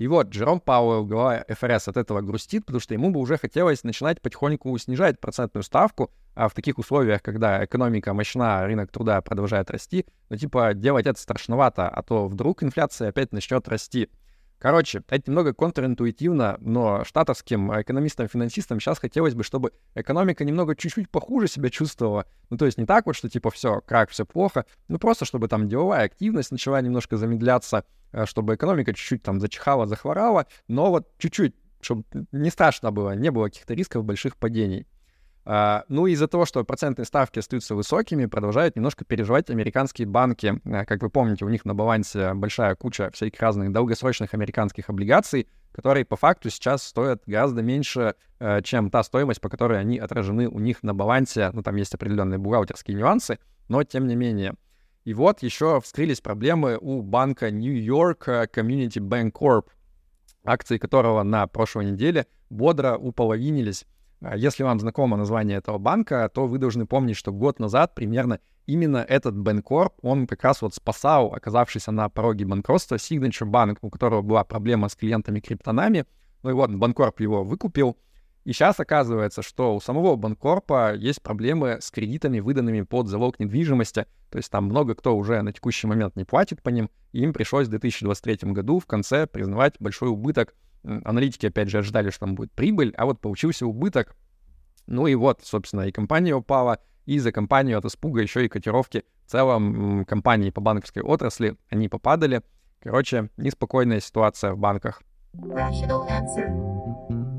И 0.02 0.08
вот 0.08 0.30
Джером 0.30 0.58
Пауэлл, 0.58 1.06
глава 1.06 1.44
ФРС, 1.48 1.86
от 1.86 1.96
этого 1.96 2.22
грустит, 2.22 2.66
потому 2.66 2.80
что 2.80 2.92
ему 2.92 3.10
бы 3.10 3.20
уже 3.20 3.38
хотелось 3.38 3.84
начинать 3.84 4.20
потихоньку 4.20 4.76
снижать 4.76 5.20
процентную 5.20 5.62
ставку, 5.62 6.10
а 6.34 6.48
в 6.48 6.54
таких 6.54 6.78
условиях, 6.78 7.22
когда 7.22 7.64
экономика 7.64 8.12
мощна, 8.12 8.66
рынок 8.66 8.90
труда 8.90 9.20
продолжает 9.20 9.70
расти, 9.70 10.04
ну 10.28 10.36
типа 10.36 10.74
делать 10.74 11.06
это 11.06 11.20
страшновато, 11.20 11.88
а 11.88 12.02
то 12.02 12.26
вдруг 12.26 12.64
инфляция 12.64 13.10
опять 13.10 13.30
начнет 13.30 13.68
расти. 13.68 14.10
Короче, 14.58 15.04
это 15.08 15.30
немного 15.30 15.54
контринтуитивно, 15.54 16.56
но 16.58 17.04
штатовским 17.04 17.70
экономистам-финансистам 17.80 18.80
сейчас 18.80 18.98
хотелось 18.98 19.34
бы, 19.34 19.44
чтобы 19.44 19.70
экономика 19.94 20.44
немного 20.44 20.74
чуть-чуть 20.74 21.10
похуже 21.10 21.46
себя 21.46 21.70
чувствовала. 21.70 22.26
Ну, 22.50 22.56
то 22.56 22.66
есть 22.66 22.76
не 22.76 22.86
так 22.86 23.06
вот, 23.06 23.14
что 23.14 23.28
типа 23.28 23.52
все, 23.52 23.80
как 23.86 24.10
все 24.10 24.26
плохо, 24.26 24.66
ну 24.88 24.98
просто 24.98 25.26
чтобы 25.26 25.46
там 25.46 25.68
деловая 25.68 26.06
активность 26.06 26.50
начала 26.50 26.80
немножко 26.80 27.16
замедляться, 27.16 27.84
чтобы 28.24 28.54
экономика 28.54 28.92
чуть-чуть 28.92 29.22
там 29.22 29.40
зачихала, 29.40 29.86
захворала, 29.86 30.46
но 30.68 30.90
вот 30.90 31.08
чуть-чуть, 31.18 31.54
чтобы 31.80 32.04
не 32.32 32.50
страшно 32.50 32.90
было, 32.90 33.14
не 33.14 33.30
было 33.30 33.44
каких-то 33.46 33.74
рисков 33.74 34.04
больших 34.04 34.36
падений. 34.36 34.86
Uh, 35.44 35.82
ну, 35.88 36.06
из-за 36.06 36.28
того, 36.28 36.44
что 36.46 36.62
процентные 36.62 37.04
ставки 37.04 37.40
остаются 37.40 37.74
высокими, 37.74 38.26
продолжают 38.26 38.76
немножко 38.76 39.04
переживать 39.04 39.50
американские 39.50 40.06
банки. 40.06 40.60
Uh, 40.64 40.84
как 40.84 41.02
вы 41.02 41.10
помните, 41.10 41.44
у 41.44 41.48
них 41.48 41.64
на 41.64 41.74
балансе 41.74 42.32
большая 42.34 42.76
куча 42.76 43.10
всяких 43.10 43.40
разных 43.40 43.72
долгосрочных 43.72 44.34
американских 44.34 44.88
облигаций, 44.88 45.48
которые 45.72 46.04
по 46.04 46.14
факту 46.14 46.48
сейчас 46.48 46.84
стоят 46.84 47.24
гораздо 47.26 47.60
меньше, 47.60 48.14
uh, 48.38 48.62
чем 48.62 48.88
та 48.88 49.02
стоимость, 49.02 49.40
по 49.40 49.48
которой 49.48 49.80
они 49.80 49.98
отражены 49.98 50.48
у 50.48 50.60
них 50.60 50.84
на 50.84 50.94
балансе. 50.94 51.50
Ну, 51.52 51.62
там 51.62 51.74
есть 51.74 51.92
определенные 51.92 52.38
бухгалтерские 52.38 52.96
нюансы, 52.96 53.40
но 53.68 53.82
тем 53.82 54.06
не 54.06 54.14
менее. 54.14 54.54
И 55.04 55.14
вот 55.14 55.42
еще 55.42 55.80
вскрылись 55.80 56.20
проблемы 56.20 56.78
у 56.80 57.02
банка 57.02 57.50
New 57.50 57.74
York 57.74 58.28
Community 58.28 59.00
Bank 59.00 59.32
Corp, 59.32 59.66
акции 60.44 60.78
которого 60.78 61.22
на 61.22 61.46
прошлой 61.46 61.86
неделе 61.86 62.26
бодро 62.50 62.96
уполовинились. 62.96 63.84
А 64.20 64.36
если 64.36 64.62
вам 64.62 64.78
знакомо 64.78 65.16
название 65.16 65.58
этого 65.58 65.78
банка, 65.78 66.30
то 66.32 66.46
вы 66.46 66.58
должны 66.58 66.86
помнить, 66.86 67.16
что 67.16 67.32
год 67.32 67.58
назад 67.58 67.94
примерно 67.96 68.38
именно 68.66 68.98
этот 68.98 69.34
Bancorp, 69.34 69.94
он 70.02 70.28
как 70.28 70.44
раз 70.44 70.62
вот 70.62 70.74
спасал 70.74 71.34
оказавшийся 71.34 71.90
на 71.90 72.08
пороге 72.08 72.44
банкротства 72.44 72.94
Signature 72.94 73.50
Bank, 73.50 73.78
у 73.80 73.90
которого 73.90 74.22
была 74.22 74.44
проблема 74.44 74.88
с 74.88 74.94
клиентами 74.94 75.40
криптонами. 75.40 76.06
Ну 76.44 76.50
и 76.50 76.52
вот 76.52 76.70
Банкорп 76.70 77.20
его 77.20 77.42
выкупил, 77.42 77.96
и 78.44 78.52
сейчас 78.52 78.80
оказывается, 78.80 79.42
что 79.42 79.74
у 79.74 79.80
самого 79.80 80.16
Банкорпа 80.16 80.94
есть 80.94 81.22
проблемы 81.22 81.78
с 81.80 81.90
кредитами, 81.90 82.40
выданными 82.40 82.82
под 82.82 83.06
залог 83.06 83.38
недвижимости. 83.38 84.06
То 84.30 84.38
есть 84.38 84.50
там 84.50 84.64
много 84.64 84.94
кто 84.94 85.16
уже 85.16 85.42
на 85.42 85.52
текущий 85.52 85.86
момент 85.86 86.16
не 86.16 86.24
платит 86.24 86.60
по 86.62 86.70
ним. 86.70 86.90
И 87.12 87.22
им 87.22 87.32
пришлось 87.32 87.68
в 87.68 87.70
2023 87.70 88.50
году 88.52 88.80
в 88.80 88.86
конце 88.86 89.26
признавать 89.26 89.74
большой 89.78 90.08
убыток. 90.08 90.54
Аналитики, 90.82 91.46
опять 91.46 91.68
же, 91.68 91.78
ожидали, 91.78 92.10
что 92.10 92.20
там 92.20 92.34
будет 92.34 92.50
прибыль, 92.52 92.92
а 92.96 93.04
вот 93.04 93.20
получился 93.20 93.66
убыток. 93.66 94.16
Ну 94.88 95.06
и 95.06 95.14
вот, 95.14 95.42
собственно, 95.44 95.82
и 95.82 95.92
компания 95.92 96.34
упала, 96.34 96.80
и 97.06 97.20
за 97.20 97.30
компанию 97.30 97.78
от 97.78 97.84
испуга 97.84 98.20
еще 98.20 98.44
и 98.44 98.48
котировки 98.48 99.04
в 99.26 99.30
целом 99.30 100.04
компании 100.04 100.50
по 100.50 100.60
банковской 100.60 101.02
отрасли, 101.02 101.56
они 101.68 101.88
попадали. 101.88 102.42
Короче, 102.80 103.30
неспокойная 103.36 104.00
ситуация 104.00 104.52
в 104.52 104.58
банках. 104.58 105.02
Rational 105.34 106.08
answer. 106.08 106.81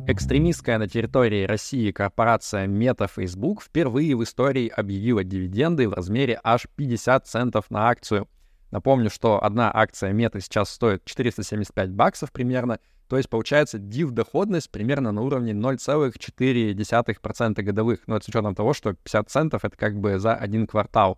Экстремистская 0.05 0.77
на 0.79 0.89
территории 0.89 1.45
России 1.45 1.91
корпорация 1.91 2.67
Meta 2.67 3.09
Facebook 3.09 3.63
впервые 3.63 4.17
в 4.17 4.23
истории 4.23 4.67
объявила 4.67 5.23
дивиденды 5.23 5.87
в 5.87 5.93
размере 5.93 6.41
аж 6.43 6.67
50 6.75 7.25
центов 7.25 7.71
на 7.71 7.87
акцию. 7.87 8.27
Напомню, 8.69 9.09
что 9.09 9.41
одна 9.41 9.71
акция 9.73 10.11
Meta 10.11 10.41
сейчас 10.41 10.71
стоит 10.71 11.05
475 11.05 11.91
баксов 11.91 12.33
примерно, 12.33 12.79
то 13.07 13.15
есть 13.15 13.29
получается 13.29 13.79
див-доходность 13.79 14.69
примерно 14.71 15.13
на 15.13 15.21
уровне 15.21 15.53
0,4% 15.53 17.61
годовых. 17.61 18.01
Но 18.05 18.17
это 18.17 18.25
с 18.25 18.27
учетом 18.27 18.55
того, 18.55 18.73
что 18.73 18.95
50 18.95 19.29
центов— 19.29 19.63
это 19.65 19.77
как 19.77 19.97
бы 19.97 20.19
за 20.19 20.35
один 20.35 20.67
квартал. 20.67 21.17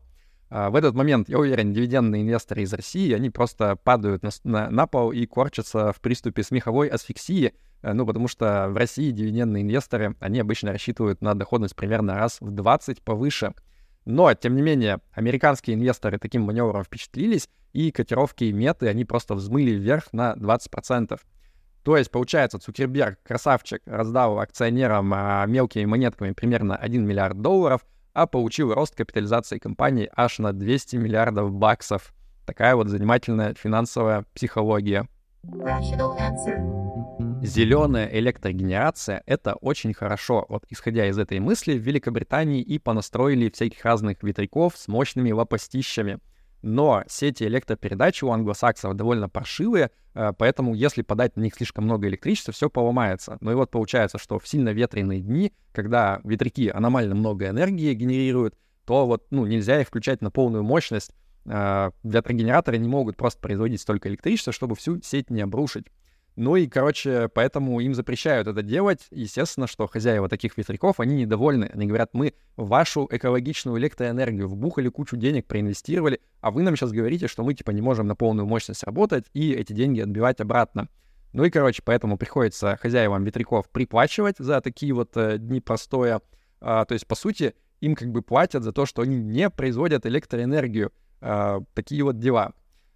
А 0.51 0.69
в 0.69 0.75
этот 0.75 0.93
момент, 0.93 1.27
я 1.27 1.39
уверен, 1.39 1.73
дивидендные 1.73 2.21
инвесторы 2.21 2.61
из 2.61 2.71
России, 2.71 3.11
они 3.13 3.31
просто 3.31 3.77
падают 3.77 4.21
на, 4.21 4.29
на, 4.43 4.69
на 4.69 4.85
пол 4.85 5.11
и 5.11 5.25
корчатся 5.25 5.91
в 5.91 5.99
приступе 6.01 6.43
смеховой 6.43 6.87
асфиксии, 6.87 7.55
ну, 7.93 8.05
потому 8.05 8.27
что 8.27 8.67
в 8.69 8.77
России 8.77 9.11
дивидендные 9.11 9.63
инвесторы, 9.63 10.15
они 10.19 10.39
обычно 10.39 10.71
рассчитывают 10.71 11.21
на 11.21 11.35
доходность 11.35 11.75
примерно 11.75 12.15
раз 12.15 12.37
в 12.41 12.51
20 12.51 13.01
повыше. 13.01 13.53
Но, 14.05 14.33
тем 14.33 14.55
не 14.55 14.61
менее, 14.61 14.99
американские 15.13 15.75
инвесторы 15.75 16.19
таким 16.19 16.43
маневром 16.43 16.83
впечатлились, 16.83 17.49
и 17.73 17.91
котировки 17.91 18.45
меты, 18.45 18.87
они 18.87 19.03
просто 19.03 19.35
взмыли 19.35 19.71
вверх 19.71 20.13
на 20.13 20.33
20%. 20.33 21.19
То 21.83 21.97
есть, 21.97 22.09
получается, 22.09 22.57
Цукерберг, 22.57 23.19
красавчик, 23.21 23.81
раздал 23.85 24.39
акционерам 24.39 25.13
а, 25.13 25.45
мелкими 25.45 25.85
монетками 25.85 26.31
примерно 26.31 26.75
1 26.75 27.05
миллиард 27.05 27.41
долларов, 27.41 27.85
а 28.13 28.27
получил 28.27 28.73
рост 28.73 28.95
капитализации 28.95 29.59
компании 29.59 30.09
аж 30.15 30.39
на 30.39 30.53
200 30.53 30.95
миллиардов 30.95 31.51
баксов. 31.51 32.13
Такая 32.45 32.75
вот 32.75 32.87
занимательная 32.87 33.53
финансовая 33.53 34.25
психология. 34.33 35.07
Rational 35.43 36.17
answer. 36.17 36.84
Зеленая 37.45 38.09
электрогенерация— 38.11 39.23
это 39.25 39.55
очень 39.55 39.93
хорошо. 39.93 40.45
Вот 40.49 40.65
исходя 40.69 41.07
из 41.07 41.17
этой 41.17 41.39
мысли, 41.39 41.77
в 41.77 41.81
Великобритании 41.81 42.61
и 42.61 42.79
понастроили 42.79 43.49
всяких 43.49 43.83
разных 43.85 44.23
ветряков 44.23 44.77
с 44.77 44.87
мощными 44.87 45.31
лопастищами. 45.31 46.19
Но 46.61 47.03
сети 47.07 47.43
электропередач 47.43 48.23
у 48.23 48.31
англосаксов 48.31 48.95
довольно 48.95 49.29
паршивые, 49.29 49.91
э, 50.15 50.33
поэтому 50.35 50.73
если 50.73 51.03
подать 51.03 51.35
на 51.35 51.41
них 51.41 51.53
слишком 51.53 51.83
много 51.83 52.07
электричества, 52.07 52.53
все 52.53 52.71
поломается. 52.71 53.37
Ну 53.39 53.51
и 53.51 53.55
вот 53.55 53.69
получается, 53.69 54.17
что 54.17 54.39
в 54.39 54.47
сильно 54.47 54.69
ветреные 54.69 55.21
дни, 55.21 55.53
когда 55.71 56.21
ветряки 56.23 56.69
аномально 56.69 57.13
много 57.13 57.49
энергии 57.49 57.93
генерируют, 57.93 58.55
то 58.85 59.05
вот 59.05 59.27
ну, 59.29 59.45
нельзя 59.45 59.79
их 59.79 59.87
включать 59.87 60.21
на 60.21 60.31
полную 60.31 60.63
мощность. 60.63 61.13
Э, 61.45 61.91
ветрогенераторы 62.03 62.79
не 62.79 62.87
могут 62.87 63.15
просто 63.15 63.39
производить 63.39 63.81
столько 63.81 64.09
электричества, 64.09 64.51
чтобы 64.51 64.75
всю 64.75 64.99
сеть 65.03 65.29
не 65.29 65.41
обрушить. 65.41 65.85
Ну 66.35 66.57
и, 66.57 66.67
короче, 66.67 67.29
поэтому 67.29 67.79
им 67.79 67.93
запрещают 67.93 68.47
это 68.47 68.61
делать. 68.61 69.07
Естественно, 69.11 69.67
что 69.67 69.87
хозяева 69.87 70.27
таких 70.27 70.57
ветряков, 70.57 70.99
они 70.99 71.15
недовольны. 71.15 71.69
Они 71.73 71.87
говорят, 71.87 72.09
мы 72.13 72.33
вашу 72.57 73.07
экологичную 73.09 73.77
электроэнергию 73.77 74.49
вбухали 74.49 74.89
кучу 74.89 75.15
денег, 75.15 75.45
проинвестировали, 75.47 76.19
а 76.41 76.51
вы 76.51 76.63
нам 76.63 76.75
сейчас 76.75 76.91
говорите, 76.91 77.27
что 77.27 77.43
мы, 77.43 77.53
типа, 77.53 77.71
не 77.71 77.81
можем 77.81 78.07
на 78.07 78.15
полную 78.15 78.45
мощность 78.45 78.83
работать 78.83 79.25
и 79.33 79.53
эти 79.53 79.71
деньги 79.71 80.01
отбивать 80.01 80.41
обратно. 80.41 80.89
Ну 81.31 81.45
и, 81.45 81.49
короче, 81.49 81.81
поэтому 81.83 82.17
приходится 82.17 82.77
хозяевам 82.77 83.23
ветряков 83.23 83.69
приплачивать 83.69 84.37
за 84.37 84.59
такие 84.61 84.93
вот 84.93 85.15
э, 85.15 85.37
дни 85.37 85.61
простоя. 85.61 86.21
А, 86.59 86.85
то 86.85 86.93
есть, 86.93 87.07
по 87.07 87.15
сути, 87.15 87.55
им 87.79 87.95
как 87.95 88.09
бы 88.09 88.21
платят 88.21 88.63
за 88.63 88.71
то, 88.71 88.85
что 88.85 89.01
они 89.01 89.17
не 89.17 89.49
производят 89.49 90.05
электроэнергию. 90.05 90.91
А, 91.21 91.61
такие 91.73 92.03
вот 92.03 92.19
дела. 92.19 92.53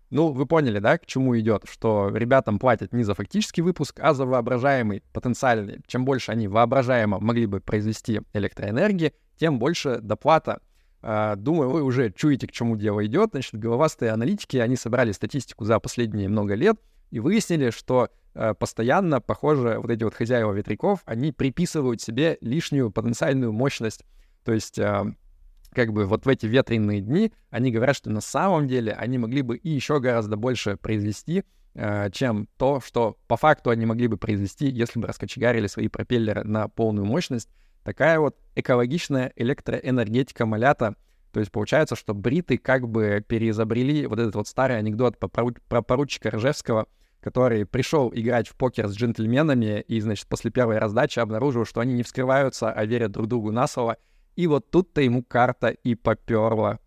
Ну, 0.10 0.32
вы 0.32 0.46
поняли, 0.48 0.80
да, 0.80 0.98
к 0.98 1.06
чему 1.06 1.38
идет, 1.40 1.66
что 1.70 2.10
ребятам 2.10 2.58
платят 2.58 2.94
не 2.94 3.04
за 3.04 3.14
фактический 3.14 3.62
выпуск, 3.62 4.00
а 4.02 4.14
за 4.14 4.26
воображаемый, 4.26 5.04
потенциальный. 5.14 5.82
Чем 5.86 6.04
больше 6.04 6.32
они 6.32 6.48
воображаемо 6.48 7.20
могли 7.20 7.46
бы 7.46 7.60
произвести 7.60 8.22
электроэнергии, 8.34 9.14
тем 9.38 9.60
больше 9.60 10.00
доплата. 10.02 10.62
А, 11.02 11.36
думаю, 11.36 11.70
вы 11.70 11.84
уже 11.84 12.12
чуете, 12.12 12.48
к 12.48 12.52
чему 12.52 12.76
дело 12.76 13.06
идет. 13.06 13.30
Значит, 13.32 13.54
головастые 13.54 14.12
аналитики, 14.12 14.58
они 14.58 14.76
собрали 14.76 15.12
статистику 15.12 15.64
за 15.64 15.80
последние 15.80 16.28
много 16.28 16.56
лет 16.56 16.78
и 17.12 17.20
выяснили, 17.20 17.70
что 17.70 18.10
а, 18.34 18.56
постоянно, 18.56 19.22
похоже, 19.22 19.80
вот 19.80 19.92
эти 19.92 20.04
вот 20.04 20.16
хозяева 20.16 20.52
ветряков, 20.54 21.02
они 21.06 21.32
приписывают 21.32 22.02
себе 22.02 22.38
лишнюю 22.42 22.92
потенциальную 22.92 23.52
мощность. 23.52 24.04
То 24.44 24.54
есть 24.54 24.80
а, 24.80 25.06
как 25.74 25.94
бы 25.94 26.06
вот 26.06 26.26
в 26.26 26.30
эти 26.30 26.46
ветреные 26.46 27.02
дни 27.02 27.32
они 27.50 27.72
говорят, 27.72 27.96
что 27.96 28.10
на 28.10 28.22
самом 28.22 28.68
деле 28.68 28.94
они 28.94 29.18
могли 29.18 29.42
бы 29.42 29.58
и 29.58 29.70
еще 29.70 30.00
гораздо 30.00 30.36
больше 30.36 30.78
произвести, 30.78 31.44
э, 31.76 32.10
чем 32.12 32.48
то, 32.58 32.82
что 32.82 33.18
по 33.28 33.38
факту 33.38 33.70
они 33.70 33.86
могли 33.86 34.08
бы 34.08 34.18
произвести, 34.18 34.68
если 34.68 35.00
бы 35.00 35.08
раскочегарили 35.08 35.68
свои 35.68 35.88
пропеллеры 35.88 36.44
на 36.44 36.68
полную 36.68 37.06
мощность. 37.06 37.50
Такая 37.84 38.20
вот 38.20 38.38
экологичная 38.56 39.32
электроэнергетика 39.36 40.46
малята. 40.46 40.96
То 41.32 41.40
есть 41.40 41.52
получается, 41.52 41.96
что 41.96 42.14
бриты 42.14 42.58
как 42.58 42.88
бы 42.88 43.24
переизобрели 43.28 44.08
вот 44.08 44.20
этот 44.20 44.36
вот 44.36 44.48
старый 44.48 44.78
анекдот 44.78 45.20
про, 45.20 45.82
поручика 45.84 46.32
Ржевского, 46.32 46.88
который 47.20 47.66
пришел 47.66 48.12
играть 48.14 48.48
в 48.48 48.56
покер 48.56 48.88
с 48.88 48.96
джентльменами 48.96 49.82
и, 49.82 50.00
значит, 50.00 50.28
после 50.28 50.50
первой 50.50 50.80
раздачи 50.80 51.20
обнаружил, 51.20 51.66
что 51.66 51.82
они 51.82 51.94
не 51.94 52.04
вскрываются, 52.04 52.72
а 52.72 52.86
верят 52.86 53.12
друг 53.12 53.28
другу 53.28 53.52
на 53.52 53.68
слово— 53.68 53.98
и 54.40 54.48
вот 54.48 54.72
тут-то 54.72 55.02
ему 55.02 55.22
карта 55.22 55.68
и 55.68 55.96
поперла. 55.96 56.80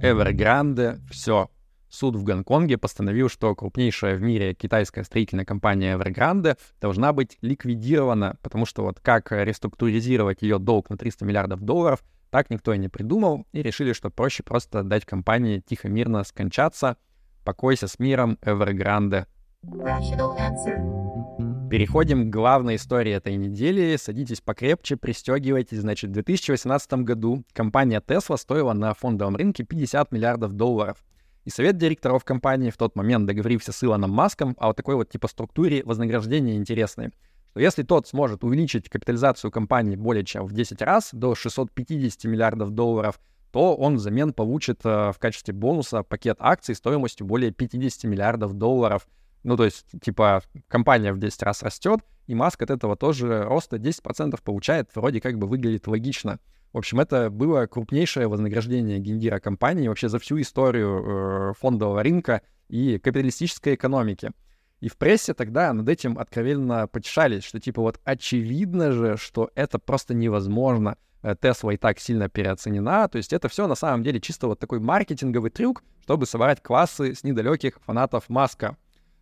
Evergrande, 0.00 1.00
все. 1.10 1.50
Суд 1.88 2.14
в 2.14 2.22
Гонконге 2.22 2.78
постановил, 2.78 3.28
что 3.28 3.52
крупнейшая 3.56 4.14
в 4.14 4.22
мире 4.22 4.54
китайская 4.54 5.02
строительная 5.02 5.44
компания 5.44 5.96
Evergrande 5.96 6.56
должна 6.80 7.12
быть 7.12 7.36
ликвидирована, 7.40 8.36
потому 8.42 8.64
что 8.64 8.84
вот 8.84 9.00
как 9.00 9.32
реструктуризировать 9.32 10.42
ее 10.42 10.60
долг 10.60 10.88
на 10.88 10.96
300 10.96 11.24
миллиардов 11.24 11.62
долларов, 11.62 12.04
так 12.30 12.48
никто 12.48 12.72
и 12.72 12.78
не 12.78 12.88
придумал, 12.88 13.44
и 13.50 13.60
решили, 13.60 13.94
что 13.94 14.10
проще 14.10 14.44
просто 14.44 14.84
дать 14.84 15.04
компании 15.04 15.58
тихо-мирно 15.58 16.22
скончаться. 16.22 16.96
Покойся 17.44 17.88
с 17.88 17.98
миром, 17.98 18.38
Evergrande. 18.42 19.26
Переходим 21.70 22.30
к 22.30 22.32
главной 22.32 22.76
истории 22.76 23.12
этой 23.12 23.36
недели. 23.36 23.96
Садитесь 23.96 24.40
покрепче, 24.40 24.96
пристегивайтесь. 24.96 25.80
Значит, 25.80 26.10
в 26.10 26.12
2018 26.14 26.92
году 27.04 27.44
компания 27.52 28.00
Tesla 28.00 28.38
стоила 28.38 28.72
на 28.72 28.94
фондовом 28.94 29.36
рынке 29.36 29.64
50 29.64 30.10
миллиардов 30.10 30.52
долларов. 30.54 31.04
И 31.44 31.50
совет 31.50 31.76
директоров 31.76 32.24
компании 32.24 32.70
в 32.70 32.78
тот 32.78 32.96
момент 32.96 33.26
договорился 33.26 33.72
с 33.72 33.84
Илоном 33.84 34.10
Маском 34.12 34.56
о 34.58 34.68
вот 34.68 34.76
такой 34.76 34.94
вот 34.94 35.10
типа 35.10 35.28
структуре 35.28 35.82
вознаграждения 35.84 36.56
интересной. 36.56 37.10
Что 37.50 37.60
если 37.60 37.82
тот 37.82 38.06
сможет 38.08 38.44
увеличить 38.44 38.88
капитализацию 38.88 39.50
компании 39.50 39.96
более 39.96 40.24
чем 40.24 40.46
в 40.46 40.52
10 40.52 40.80
раз, 40.80 41.10
до 41.12 41.34
650 41.34 42.24
миллиардов 42.24 42.70
долларов, 42.70 43.20
то 43.52 43.74
он 43.74 43.96
взамен 43.96 44.32
получит 44.32 44.80
э, 44.84 45.12
в 45.12 45.18
качестве 45.18 45.52
бонуса 45.52 46.02
пакет 46.02 46.36
акций 46.40 46.74
стоимостью 46.74 47.26
более 47.26 47.50
50 47.50 48.04
миллиардов 48.04 48.54
долларов— 48.54 49.06
ну, 49.42 49.56
то 49.56 49.64
есть, 49.64 49.86
типа, 50.02 50.42
компания 50.68 51.12
в 51.12 51.18
10 51.18 51.42
раз 51.42 51.62
растет, 51.62 52.00
и 52.26 52.34
Маск 52.34 52.62
от 52.62 52.70
этого 52.70 52.96
тоже 52.96 53.44
роста 53.44 53.76
10% 53.76 54.38
получает, 54.42 54.90
вроде 54.94 55.20
как 55.20 55.38
бы 55.38 55.46
выглядит 55.46 55.86
логично. 55.86 56.38
В 56.72 56.78
общем, 56.78 57.00
это 57.00 57.30
было 57.30 57.66
крупнейшее 57.66 58.28
вознаграждение 58.28 58.98
гендира 58.98 59.38
компании 59.38 59.88
вообще 59.88 60.08
за 60.08 60.18
всю 60.18 60.38
историю 60.40 61.50
э, 61.50 61.52
фондового 61.58 62.02
рынка 62.02 62.42
и 62.68 62.98
капиталистической 62.98 63.74
экономики. 63.74 64.32
И 64.80 64.88
в 64.88 64.96
прессе 64.96 65.34
тогда 65.34 65.72
над 65.72 65.88
этим 65.88 66.18
откровенно 66.18 66.86
потешались, 66.86 67.44
что 67.44 67.58
типа 67.58 67.80
вот 67.82 67.98
очевидно 68.04 68.92
же, 68.92 69.16
что 69.16 69.50
это 69.54 69.78
просто 69.78 70.14
невозможно. 70.14 70.96
Тесла 71.40 71.74
и 71.74 71.76
так 71.76 71.98
сильно 71.98 72.28
переоценена. 72.28 73.08
То 73.08 73.18
есть 73.18 73.32
это 73.32 73.48
все 73.48 73.66
на 73.66 73.74
самом 73.74 74.04
деле 74.04 74.20
чисто 74.20 74.46
вот 74.46 74.60
такой 74.60 74.78
маркетинговый 74.78 75.50
трюк, 75.50 75.82
чтобы 76.02 76.26
собрать 76.26 76.62
классы 76.62 77.14
с 77.14 77.24
недалеких 77.24 77.80
фанатов 77.84 78.28
Маска. 78.28 78.76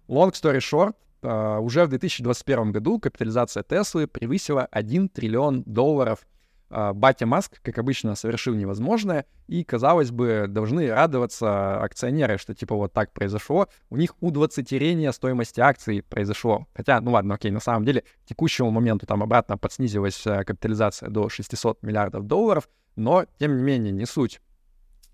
Long 0.09 0.33
story 0.33 0.59
short, 0.59 0.95
Uh, 1.23 1.59
уже 1.61 1.85
в 1.87 1.89
2021 1.89 2.73
году 2.73 3.01
капитализация 3.01 3.65
Теслы 3.65 4.07
превысила 4.07 4.69
1 4.71 5.09
триллион 5.09 5.63
долларов. 5.65 6.27
Uh, 6.69 6.93
батя 6.93 7.27
Маск, 7.27 7.61
как 7.63 7.79
обычно, 7.79 8.15
совершил 8.15 8.55
невозможное, 8.55 9.25
и, 9.49 9.65
казалось 9.65 10.11
бы, 10.11 10.47
должны 10.49 10.89
радоваться 10.89 11.83
акционеры, 11.83 12.39
что 12.39 12.55
типа 12.55 12.77
вот 12.77 12.93
так 12.93 13.13
произошло. 13.13 13.69
У 13.89 13.97
них 13.97 14.15
удвоцатерение 14.21 15.13
стоимости 15.13 15.59
акций 15.61 16.03
произошло. 16.03 16.67
Хотя, 16.75 17.01
ну 17.01 17.13
ладно, 17.13 17.35
окей, 17.35 17.51
на 17.51 17.61
самом 17.61 17.85
деле, 17.85 18.03
к 18.03 18.29
текущему 18.29 18.71
моменту 18.71 19.07
там 19.07 19.23
обратно 19.23 19.57
подснизилась 19.59 20.27
uh, 20.27 20.45
капитализация 20.45 21.09
до 21.09 21.29
600 21.29 21.83
миллиардов 21.83 22.25
долларов, 22.25 22.69
но, 22.95 23.25
тем 23.39 23.57
не 23.57 23.63
менее, 23.63 23.93
не 23.93 24.07
суть. 24.07 24.41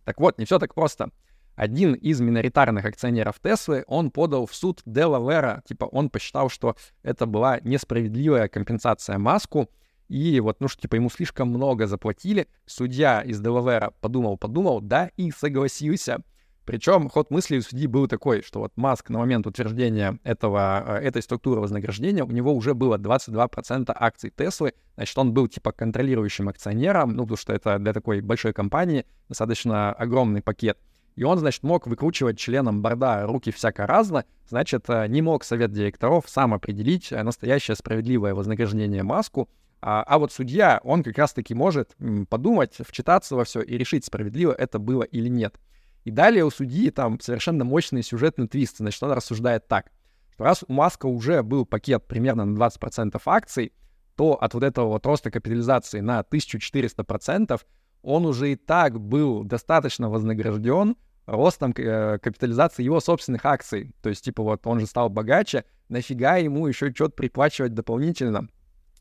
Так 0.04 0.20
вот, 0.20 0.38
не 0.38 0.44
все 0.44 0.58
так 0.58 0.74
просто 0.74 1.10
один 1.56 1.94
из 1.94 2.20
миноритарных 2.20 2.84
акционеров 2.84 3.38
Теслы, 3.42 3.84
он 3.86 4.10
подал 4.10 4.46
в 4.46 4.54
суд 4.54 4.80
Делавера, 4.84 5.62
типа 5.66 5.84
он 5.84 6.10
посчитал, 6.10 6.48
что 6.48 6.76
это 7.02 7.26
была 7.26 7.60
несправедливая 7.60 8.48
компенсация 8.48 9.18
Маску, 9.18 9.68
и 10.08 10.40
вот, 10.40 10.60
ну, 10.60 10.68
что, 10.68 10.82
типа, 10.82 10.96
ему 10.96 11.08
слишком 11.08 11.48
много 11.48 11.86
заплатили. 11.86 12.46
Судья 12.66 13.22
из 13.22 13.40
Делавера 13.40 13.94
подумал-подумал, 14.02 14.82
да, 14.82 15.10
и 15.16 15.30
согласился. 15.30 16.18
Причем 16.66 17.08
ход 17.08 17.30
мысли 17.30 17.56
у 17.56 17.62
судьи 17.62 17.86
был 17.86 18.06
такой, 18.06 18.42
что 18.42 18.60
вот 18.60 18.72
Маск 18.76 19.08
на 19.08 19.18
момент 19.18 19.46
утверждения 19.46 20.18
этого, 20.22 20.98
э, 20.98 21.06
этой 21.06 21.22
структуры 21.22 21.60
вознаграждения, 21.60 22.24
у 22.24 22.30
него 22.30 22.52
уже 22.52 22.74
было 22.74 22.98
22% 22.98 23.90
акций 23.96 24.30
Теслы, 24.30 24.74
значит, 24.96 25.16
он 25.16 25.32
был 25.32 25.48
типа 25.48 25.72
контролирующим 25.72 26.48
акционером, 26.48 27.14
ну, 27.14 27.22
потому 27.22 27.38
что 27.38 27.52
это 27.52 27.78
для 27.78 27.92
такой 27.92 28.20
большой 28.20 28.52
компании 28.52 29.06
достаточно 29.28 29.92
огромный 29.92 30.42
пакет— 30.42 30.78
и 31.14 31.24
он, 31.24 31.38
значит, 31.38 31.62
мог 31.62 31.86
выкручивать 31.86 32.38
членам 32.38 32.82
борда 32.82 33.26
руки 33.26 33.50
всяко 33.50 33.86
разно, 33.86 34.24
значит, 34.48 34.84
э, 34.88 35.06
не 35.08 35.22
мог 35.22 35.44
совет 35.44 35.72
директоров 35.72 36.24
сам 36.28 36.54
определить 36.54 37.12
э, 37.12 37.22
настоящее 37.22 37.76
справедливое 37.76 38.34
вознаграждение 38.34 39.02
Маску, 39.02 39.48
а, 39.84 40.04
а 40.04 40.18
вот 40.18 40.32
судья, 40.32 40.80
он 40.84 41.02
как 41.02 41.18
раз-таки 41.18 41.54
может 41.54 41.96
подумать, 42.30 42.76
вчитаться 42.86 43.34
во 43.34 43.44
все 43.44 43.60
и 43.62 43.76
решить, 43.76 44.04
справедливо 44.04 44.52
это 44.52 44.78
было 44.78 45.02
или 45.02 45.28
нет. 45.28 45.58
И 46.04 46.10
далее 46.10 46.44
у 46.44 46.50
судьи 46.50 46.90
там 46.90 47.18
совершенно 47.20 47.64
мощный 47.64 48.02
сюжетный 48.02 48.46
твист. 48.46 48.78
Значит, 48.78 49.02
он 49.02 49.12
рассуждает 49.12 49.66
так, 49.66 49.90
что 50.34 50.44
раз 50.44 50.64
у 50.66 50.72
Маска 50.72 51.06
уже 51.06 51.42
был 51.42 51.66
пакет 51.66 52.06
примерно 52.06 52.44
на 52.44 52.56
20% 52.56 53.20
акций, 53.26 53.72
то 54.16 54.34
от 54.34 54.54
вот 54.54 54.62
этого 54.62 54.88
вот 54.88 55.06
роста 55.06 55.30
капитализации 55.30 56.00
на 56.00 56.20
1400% 56.20 57.60
он 58.02 58.26
уже 58.26 58.52
и 58.52 58.56
так 58.56 59.00
был 59.00 59.44
достаточно 59.44 60.10
вознагражден 60.10 60.96
ростом 61.26 61.72
э, 61.76 62.18
капитализации 62.18 62.82
его 62.82 63.00
собственных 63.00 63.44
акций. 63.44 63.94
То 64.02 64.08
есть, 64.08 64.24
типа, 64.24 64.42
вот 64.42 64.66
он 64.66 64.80
же 64.80 64.86
стал 64.86 65.08
богаче, 65.08 65.64
нафига 65.88 66.36
ему 66.36 66.66
еще 66.66 66.92
что-то 66.92 67.14
приплачивать 67.14 67.74
дополнительно? 67.74 68.48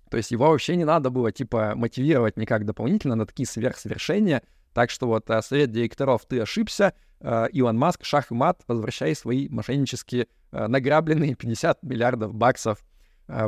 То 0.10 0.18
есть 0.18 0.32
его 0.32 0.50
вообще 0.50 0.76
не 0.76 0.86
надо 0.86 1.10
было, 1.10 1.32
типа, 1.32 1.74
мотивировать 1.76 2.38
никак 2.38 2.66
дополнительно 2.66 3.16
на 3.16 3.26
такие 3.26 3.48
сверхсовершения. 3.48 4.44
Так 4.74 4.90
что 4.90 5.08
вот 5.08 5.30
э, 5.30 5.42
совет 5.42 5.72
директоров, 5.72 6.26
ты 6.26 6.40
ошибся, 6.40 6.94
э, 7.20 7.48
Илон 7.52 7.78
Маск, 7.78 8.06
шах 8.06 8.32
и 8.32 8.36
мат, 8.36 8.62
возвращай 8.68 9.16
свои 9.16 9.50
мошеннические 9.50 10.28
награбленные 10.52 11.34
50 11.34 11.82
миллиардов 11.84 12.36
баксов 12.36 12.84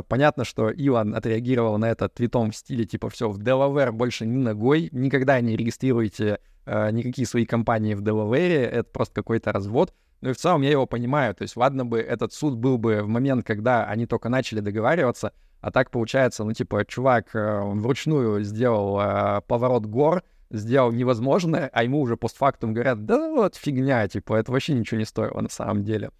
понятно, 0.08 0.44
что 0.44 0.70
Илон 0.70 1.14
отреагировал 1.14 1.78
на 1.78 1.90
это 1.90 2.08
твитом 2.08 2.50
в 2.50 2.56
стиле 2.56 2.84
типа 2.84 3.10
все, 3.10 3.28
в 3.28 3.42
Делавер 3.42 3.92
больше 3.92 4.26
ни 4.26 4.36
ногой, 4.36 4.88
никогда 4.92 5.40
не 5.40 5.56
регистрируйте 5.56 6.38
э, 6.66 6.90
никакие 6.90 7.26
свои 7.26 7.44
компании 7.44 7.94
в 7.94 8.02
Делавере, 8.02 8.62
это 8.64 8.84
просто 8.90 9.14
какой-то 9.14 9.52
развод. 9.52 9.92
Ну 10.20 10.30
и 10.30 10.32
в 10.32 10.38
целом 10.38 10.62
я 10.62 10.70
его 10.70 10.86
понимаю, 10.86 11.34
то 11.34 11.42
есть 11.42 11.56
ладно 11.56 11.84
бы 11.84 11.98
этот 11.98 12.32
суд 12.32 12.56
был 12.56 12.78
бы 12.78 13.02
в 13.02 13.08
момент, 13.08 13.44
когда 13.44 13.84
они 13.84 14.06
только 14.06 14.28
начали 14.28 14.60
договариваться, 14.60 15.32
а 15.60 15.70
так 15.70 15.90
получается, 15.90 16.44
ну 16.44 16.52
типа 16.52 16.84
чувак 16.86 17.34
э, 17.34 17.60
вручную 17.62 18.42
сделал 18.42 19.00
э, 19.00 19.40
поворот 19.46 19.86
гор, 19.86 20.22
сделал 20.50 20.92
невозможное, 20.92 21.68
а 21.72 21.82
ему 21.84 22.00
уже 22.00 22.16
постфактум 22.16 22.72
говорят, 22.72 23.04
да 23.04 23.30
вот 23.30 23.56
фигня, 23.56 24.06
типа 24.08 24.34
это 24.34 24.52
вообще 24.52 24.74
ничего 24.74 24.98
не 24.98 25.04
стоило 25.04 25.40
на 25.40 25.50
самом 25.50 25.84
деле. 25.84 26.10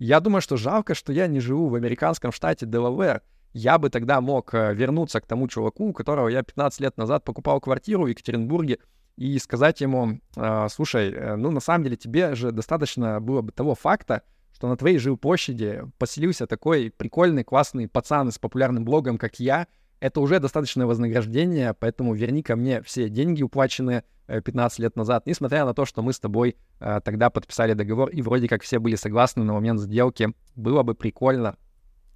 Я 0.00 0.20
думаю, 0.20 0.40
что 0.40 0.56
жалко, 0.56 0.94
что 0.94 1.12
я 1.12 1.26
не 1.26 1.40
живу 1.40 1.68
в 1.68 1.74
американском 1.74 2.32
штате 2.32 2.64
Делавэр. 2.64 3.20
Я 3.52 3.76
бы 3.76 3.90
тогда 3.90 4.22
мог 4.22 4.54
э, 4.54 4.72
вернуться 4.72 5.20
к 5.20 5.26
тому 5.26 5.46
чуваку, 5.46 5.90
у 5.90 5.92
которого 5.92 6.28
я 6.28 6.42
15 6.42 6.80
лет 6.80 6.96
назад 6.96 7.22
покупал 7.22 7.60
квартиру 7.60 8.04
в 8.04 8.06
Екатеринбурге, 8.06 8.78
и 9.16 9.38
сказать 9.38 9.82
ему, 9.82 10.20
э, 10.36 10.68
слушай, 10.70 11.12
э, 11.12 11.36
ну 11.36 11.50
на 11.50 11.60
самом 11.60 11.84
деле 11.84 11.96
тебе 11.96 12.34
же 12.34 12.50
достаточно 12.50 13.20
было 13.20 13.42
бы 13.42 13.52
того 13.52 13.74
факта, 13.74 14.22
что 14.54 14.68
на 14.68 14.78
твоей 14.78 14.96
жилплощади 14.96 15.82
поселился 15.98 16.46
такой 16.46 16.90
прикольный, 16.90 17.44
классный 17.44 17.86
пацан 17.86 18.32
с 18.32 18.38
популярным 18.38 18.86
блогом, 18.86 19.18
как 19.18 19.38
я, 19.38 19.66
это 20.00 20.20
уже 20.20 20.40
достаточное 20.40 20.86
вознаграждение, 20.86 21.74
поэтому 21.74 22.14
верни 22.14 22.42
ко 22.42 22.56
мне 22.56 22.82
все 22.82 23.08
деньги, 23.10 23.42
уплаченные 23.42 24.04
15 24.26 24.78
э, 24.78 24.82
лет 24.82 24.96
назад, 24.96 25.26
несмотря 25.26 25.64
на 25.66 25.74
то, 25.74 25.84
что 25.84 26.02
мы 26.02 26.14
с 26.14 26.18
тобой 26.18 26.56
э, 26.80 27.00
тогда 27.04 27.28
подписали 27.28 27.74
договор, 27.74 28.08
и 28.08 28.22
вроде 28.22 28.48
как 28.48 28.62
все 28.62 28.78
были 28.78 28.96
согласны 28.96 29.44
на 29.44 29.52
момент 29.52 29.78
сделки, 29.78 30.32
было 30.56 30.82
бы 30.82 30.94
прикольно. 30.94 31.56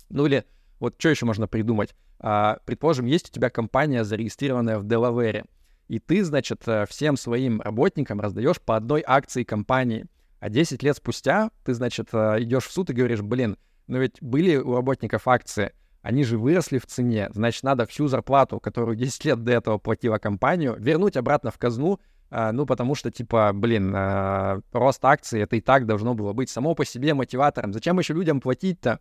Ну 0.09 0.27
или 0.27 0.45
вот 0.81 0.95
что 0.99 1.11
еще 1.11 1.27
можно 1.27 1.47
придумать? 1.47 1.95
А, 2.19 2.59
предположим, 2.65 3.05
есть 3.05 3.29
у 3.29 3.33
тебя 3.33 3.51
компания, 3.51 4.03
зарегистрированная 4.03 4.79
в 4.79 4.87
Делавере, 4.87 5.45
и 5.89 5.99
ты, 5.99 6.25
значит, 6.25 6.67
э, 6.67 6.87
всем 6.89 7.19
своим 7.19 7.61
работникам 7.61 8.19
раздаешь 8.19 8.61
по 8.61 8.77
одной 8.77 9.05
акции 9.07 9.45
компании, 9.45 10.07
а 10.41 10.49
10 10.49 10.83
лет 10.83 10.97
спустя 10.97 11.51
ты, 11.65 11.75
значит, 11.75 12.09
идешь 12.15 12.65
в 12.65 12.73
суд 12.73 12.89
и 12.89 12.95
говоришь, 12.95 13.21
блин, 13.21 13.59
но 13.89 13.99
ведь 13.99 14.23
были 14.23 14.57
у 14.57 14.75
работников 14.75 15.29
акции— 15.29 15.73
они 16.05 16.23
же 16.23 16.37
выросли 16.37 16.77
в 16.77 16.85
цене, 16.85 17.31
значит, 17.33 17.63
надо 17.63 17.87
всю 17.87 18.09
зарплату, 18.09 18.61
которую 18.61 18.95
10 18.97 19.25
лет 19.25 19.43
до 19.43 19.53
этого 19.53 19.79
платила 19.79 20.19
компанию, 20.19 20.77
вернуть 20.79 21.17
обратно 21.17 21.51
в 21.51 21.59
казну, 21.59 21.99
а, 22.31 22.53
ну, 22.53 22.67
потому 22.67 22.95
что, 22.95 23.11
типа, 23.11 23.53
блин, 23.55 23.93
а, 23.97 24.61
рост 24.73 25.03
акций, 25.05 25.41
это 25.41 25.57
и 25.57 25.61
так 25.61 25.87
должно 25.87 26.15
было 26.15 26.33
быть 26.33 26.51
само 26.51 26.75
по 26.75 26.85
себе 26.85 27.15
мотиватором. 27.15 27.73
Зачем 27.73 27.99
еще 27.99 28.13
людям 28.13 28.41
платить-то? 28.41 29.01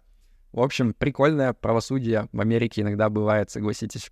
В 0.53 0.61
общем, 0.61 0.93
прикольное 0.93 1.53
правосудие 1.53 2.29
в 2.31 2.39
Америке 2.39 2.81
иногда 2.81 3.09
бывает, 3.09 3.49
согласитесь. 3.49 4.11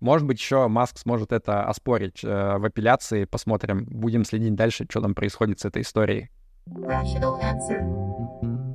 Может 0.00 0.26
быть, 0.26 0.38
еще 0.38 0.68
Маск 0.68 0.98
сможет 0.98 1.32
это 1.32 1.64
оспорить 1.64 2.22
э, 2.22 2.58
в 2.58 2.64
апелляции. 2.64 3.24
Посмотрим. 3.24 3.84
Будем 3.86 4.24
следить 4.24 4.54
дальше, 4.54 4.86
что 4.88 5.00
там 5.00 5.14
происходит 5.14 5.58
с 5.60 5.64
этой 5.64 5.82
историей. 5.82 6.30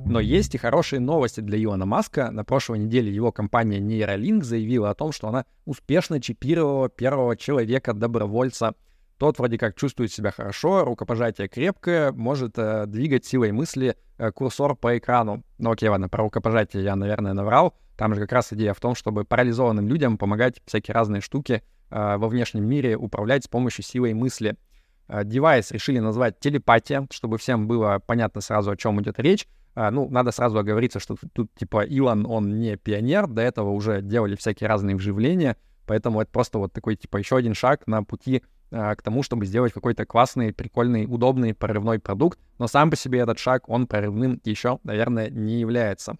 Но 0.06 0.20
есть 0.20 0.54
и 0.54 0.58
хорошие 0.58 1.00
новости 1.00 1.40
для 1.40 1.62
Илона 1.62 1.86
Маска. 1.86 2.30
На 2.30 2.44
прошлой 2.44 2.78
неделе 2.78 3.12
его 3.12 3.32
компания 3.32 3.80
Neuralink 3.80 4.42
заявила 4.42 4.90
о 4.90 4.94
том, 4.94 5.12
что 5.12 5.28
она 5.28 5.46
успешно 5.64 6.20
чипировала 6.20 6.90
первого 6.90 7.36
человека-добровольца. 7.36 8.74
Тот 9.16 9.38
вроде 9.38 9.56
как 9.56 9.76
чувствует 9.76 10.12
себя 10.12 10.30
хорошо, 10.30 10.84
рукопожатие 10.84 11.48
крепкое, 11.48 12.12
может 12.12 12.58
э, 12.58 12.84
двигать 12.86 13.24
силой 13.24 13.52
мысли 13.52 13.96
э, 14.18 14.30
курсор 14.32 14.76
по 14.76 14.98
экрану. 14.98 15.42
Ну 15.58 15.70
окей, 15.70 15.88
ладно, 15.88 16.08
про 16.08 16.24
рукопожатие 16.24 16.82
я, 16.82 16.96
наверное, 16.96 17.32
наврал. 17.32 17.74
Там 17.96 18.14
же 18.14 18.20
как 18.20 18.32
раз 18.32 18.52
идея 18.52 18.74
в 18.74 18.80
том, 18.80 18.94
чтобы 18.94 19.24
парализованным 19.24 19.88
людям 19.88 20.18
помогать 20.18 20.60
всякие 20.66 20.94
разные 20.94 21.22
штуки 21.22 21.62
э, 21.90 22.16
во 22.18 22.28
внешнем 22.28 22.68
мире 22.68 22.96
управлять 22.96 23.44
с 23.44 23.48
помощью 23.48 23.84
силой 23.84 24.12
мысли. 24.12 24.56
Э, 25.08 25.24
девайс 25.24 25.70
решили 25.70 26.00
назвать 26.00 26.40
телепатия, 26.40 27.06
чтобы 27.10 27.38
всем 27.38 27.66
было 27.68 28.02
понятно 28.04 28.42
сразу, 28.42 28.72
о 28.72 28.76
чем 28.76 29.00
идет 29.00 29.18
речь. 29.18 29.46
А, 29.74 29.90
ну, 29.90 30.08
надо 30.08 30.30
сразу 30.30 30.58
оговориться, 30.58 31.00
что 31.00 31.16
тут, 31.32 31.52
типа, 31.54 31.84
Илон, 31.84 32.26
он 32.26 32.60
не 32.60 32.76
пионер, 32.76 33.26
до 33.26 33.42
этого 33.42 33.70
уже 33.70 34.02
делали 34.02 34.36
всякие 34.36 34.68
разные 34.68 34.94
вживления, 34.94 35.56
поэтому 35.86 36.20
это 36.20 36.30
просто 36.30 36.58
вот 36.58 36.72
такой, 36.72 36.94
типа, 36.96 37.16
еще 37.16 37.36
один 37.36 37.54
шаг 37.54 37.86
на 37.88 38.04
пути 38.04 38.42
а, 38.70 38.94
к 38.94 39.02
тому, 39.02 39.24
чтобы 39.24 39.46
сделать 39.46 39.72
какой-то 39.72 40.06
классный, 40.06 40.52
прикольный, 40.52 41.06
удобный 41.06 41.54
прорывной 41.54 41.98
продукт, 41.98 42.38
но 42.58 42.68
сам 42.68 42.88
по 42.90 42.96
себе 42.96 43.18
этот 43.18 43.40
шаг, 43.40 43.68
он 43.68 43.88
прорывным 43.88 44.40
еще, 44.44 44.78
наверное, 44.84 45.28
не 45.28 45.58
является. 45.58 46.16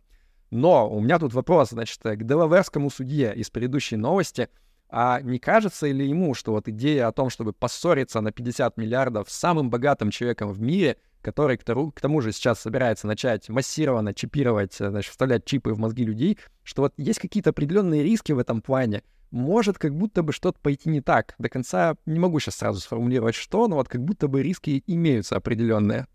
Но 0.50 0.90
у 0.90 1.00
меня 1.00 1.20
тут 1.20 1.32
вопрос, 1.32 1.70
значит, 1.70 2.00
к 2.02 2.24
делаверскому 2.24 2.90
судье 2.90 3.34
из 3.36 3.50
предыдущей 3.50 3.96
новости, 3.96 4.48
а 4.88 5.20
не 5.20 5.38
кажется 5.38 5.86
ли 5.86 6.08
ему, 6.08 6.34
что 6.34 6.52
вот 6.52 6.68
идея 6.68 7.06
о 7.06 7.12
том, 7.12 7.30
чтобы 7.30 7.52
поссориться 7.52 8.20
на 8.20 8.32
50 8.32 8.76
миллиардов 8.76 9.30
с 9.30 9.36
самым 9.36 9.70
богатым 9.70 10.10
человеком 10.10 10.52
в 10.52 10.60
мире— 10.60 10.96
который 11.24 11.56
к 11.56 11.64
тому, 11.64 11.90
к 11.90 12.00
тому 12.00 12.20
же 12.20 12.30
сейчас 12.32 12.60
собирается 12.60 13.06
начать 13.06 13.48
массированно 13.48 14.14
чипировать, 14.14 14.80
э, 14.80 14.90
значит, 14.90 15.10
вставлять 15.10 15.44
чипы 15.44 15.72
в 15.72 15.78
мозги 15.78 16.04
людей, 16.04 16.38
что 16.62 16.82
вот 16.82 16.94
есть 16.98 17.18
какие-то 17.18 17.50
определенные 17.50 18.02
риски 18.02 18.32
в 18.32 18.38
этом 18.38 18.60
плане. 18.60 19.02
Может 19.30 19.78
как 19.78 19.96
будто 19.96 20.22
бы 20.22 20.32
что-то 20.32 20.60
пойти 20.60 20.90
не 20.90 21.00
так. 21.00 21.34
До 21.38 21.48
конца 21.48 21.96
не 22.06 22.20
могу 22.20 22.38
сейчас 22.38 22.56
сразу 22.56 22.80
сформулировать, 22.80 23.34
что, 23.34 23.66
но 23.66 23.76
вот 23.76 23.88
как 23.88 24.04
будто 24.04 24.28
бы 24.28 24.42
риски 24.42 24.84
имеются 24.86 25.36
определенные. 25.36 26.06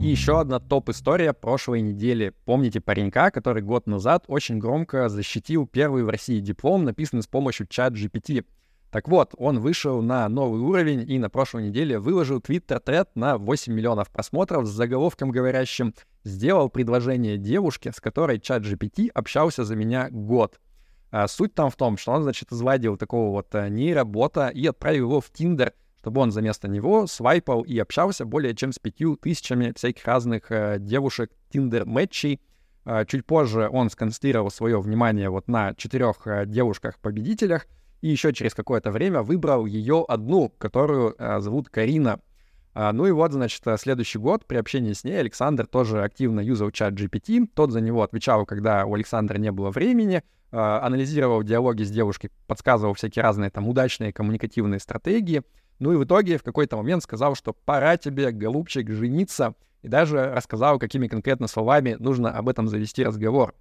И 0.00 0.06
еще 0.06 0.40
одна 0.40 0.58
топ-история 0.58 1.32
прошлой 1.32 1.80
недели. 1.80 2.32
Помните 2.44 2.80
паренька, 2.80 3.30
который 3.30 3.62
год 3.62 3.86
назад 3.86 4.24
очень 4.28 4.58
громко 4.58 5.08
защитил 5.08 5.66
первый 5.66 6.04
в 6.04 6.08
России 6.08 6.40
диплом, 6.40 6.84
написанный 6.84 7.22
с 7.22 7.26
помощью 7.26 7.66
чат 7.66 7.92
GPT. 7.92 8.44
Так 8.92 9.08
вот, 9.08 9.34
он 9.38 9.58
вышел 9.58 10.02
на 10.02 10.28
новый 10.28 10.60
уровень 10.60 11.10
и 11.10 11.18
на 11.18 11.30
прошлой 11.30 11.68
неделе 11.68 11.98
выложил 11.98 12.42
твиттер-тред 12.42 13.08
на 13.14 13.38
8 13.38 13.72
миллионов 13.72 14.10
просмотров 14.10 14.66
с 14.66 14.70
заголовком 14.70 15.30
говорящим 15.30 15.94
«Сделал 16.24 16.68
предложение 16.68 17.38
девушке, 17.38 17.90
с 17.90 18.02
которой 18.02 18.38
чат 18.38 18.64
GPT 18.64 19.08
общался 19.08 19.64
за 19.64 19.76
меня 19.76 20.08
год». 20.10 20.60
А 21.10 21.26
суть 21.26 21.54
там 21.54 21.70
в 21.70 21.76
том, 21.76 21.96
что 21.96 22.12
он, 22.12 22.22
значит, 22.22 22.52
изладил 22.52 22.98
такого 22.98 23.30
вот 23.30 23.54
э, 23.54 23.70
нейробота 23.70 24.48
и 24.48 24.66
отправил 24.66 25.08
его 25.08 25.20
в 25.22 25.30
Тиндер, 25.30 25.72
чтобы 25.98 26.20
он 26.20 26.30
за 26.30 26.42
место 26.42 26.68
него 26.68 27.06
свайпал 27.06 27.62
и 27.62 27.78
общался 27.78 28.26
более 28.26 28.54
чем 28.54 28.72
с 28.72 28.78
пятью 28.78 29.16
тысячами 29.16 29.72
всяких 29.74 30.04
разных 30.04 30.52
э, 30.52 30.76
девушек 30.78 31.30
Тиндер-мэтчей. 31.50 32.42
Э, 32.84 33.06
чуть 33.06 33.24
позже 33.24 33.70
он 33.72 33.88
сконцентрировал 33.88 34.50
свое 34.50 34.78
внимание 34.78 35.30
вот 35.30 35.48
на 35.48 35.74
четырех 35.76 36.26
э, 36.26 36.44
девушках-победителях 36.44 37.66
и 38.02 38.08
еще 38.08 38.32
через 38.32 38.52
какое-то 38.52 38.90
время 38.90 39.22
выбрал 39.22 39.64
ее 39.64 40.04
одну, 40.06 40.50
которую 40.58 41.14
э, 41.16 41.40
зовут 41.40 41.70
Карина. 41.70 42.20
Uh, 42.74 42.90
ну 42.92 43.06
и 43.06 43.10
вот, 43.10 43.32
значит, 43.32 43.60
э, 43.66 43.76
следующий 43.76 44.18
год 44.18 44.46
при 44.46 44.56
общении 44.56 44.94
с 44.94 45.04
ней 45.04 45.20
Александр 45.20 45.66
тоже 45.66 46.02
активно 46.02 46.40
юзал 46.40 46.70
чат 46.70 46.94
GPT. 46.94 47.46
Тот 47.54 47.70
за 47.70 47.82
него 47.82 48.02
отвечал, 48.02 48.46
когда 48.46 48.86
у 48.86 48.94
Александра 48.94 49.36
не 49.36 49.52
было 49.52 49.70
времени, 49.70 50.22
uh, 50.52 50.78
анализировал 50.80 51.42
диалоги 51.42 51.82
с 51.82 51.90
девушкой, 51.90 52.30
подсказывал 52.46 52.94
всякие 52.94 53.22
разные 53.22 53.50
там 53.50 53.68
удачные 53.68 54.12
коммуникативные 54.12 54.80
стратегии. 54.80 55.42
Ну 55.80 55.92
и 55.92 55.96
в 55.96 56.04
итоге 56.04 56.38
в 56.38 56.42
какой-то 56.42 56.78
момент 56.78 57.02
сказал, 57.02 57.34
что 57.34 57.52
пора 57.52 57.98
тебе, 57.98 58.30
голубчик, 58.30 58.90
жениться, 58.90 59.54
и 59.82 59.88
даже 59.88 60.32
рассказал, 60.32 60.78
какими 60.78 61.08
конкретно 61.08 61.48
словами 61.48 61.96
нужно 61.98 62.30
об 62.30 62.48
этом 62.48 62.68
завести 62.68 63.04
разговор. 63.04 63.54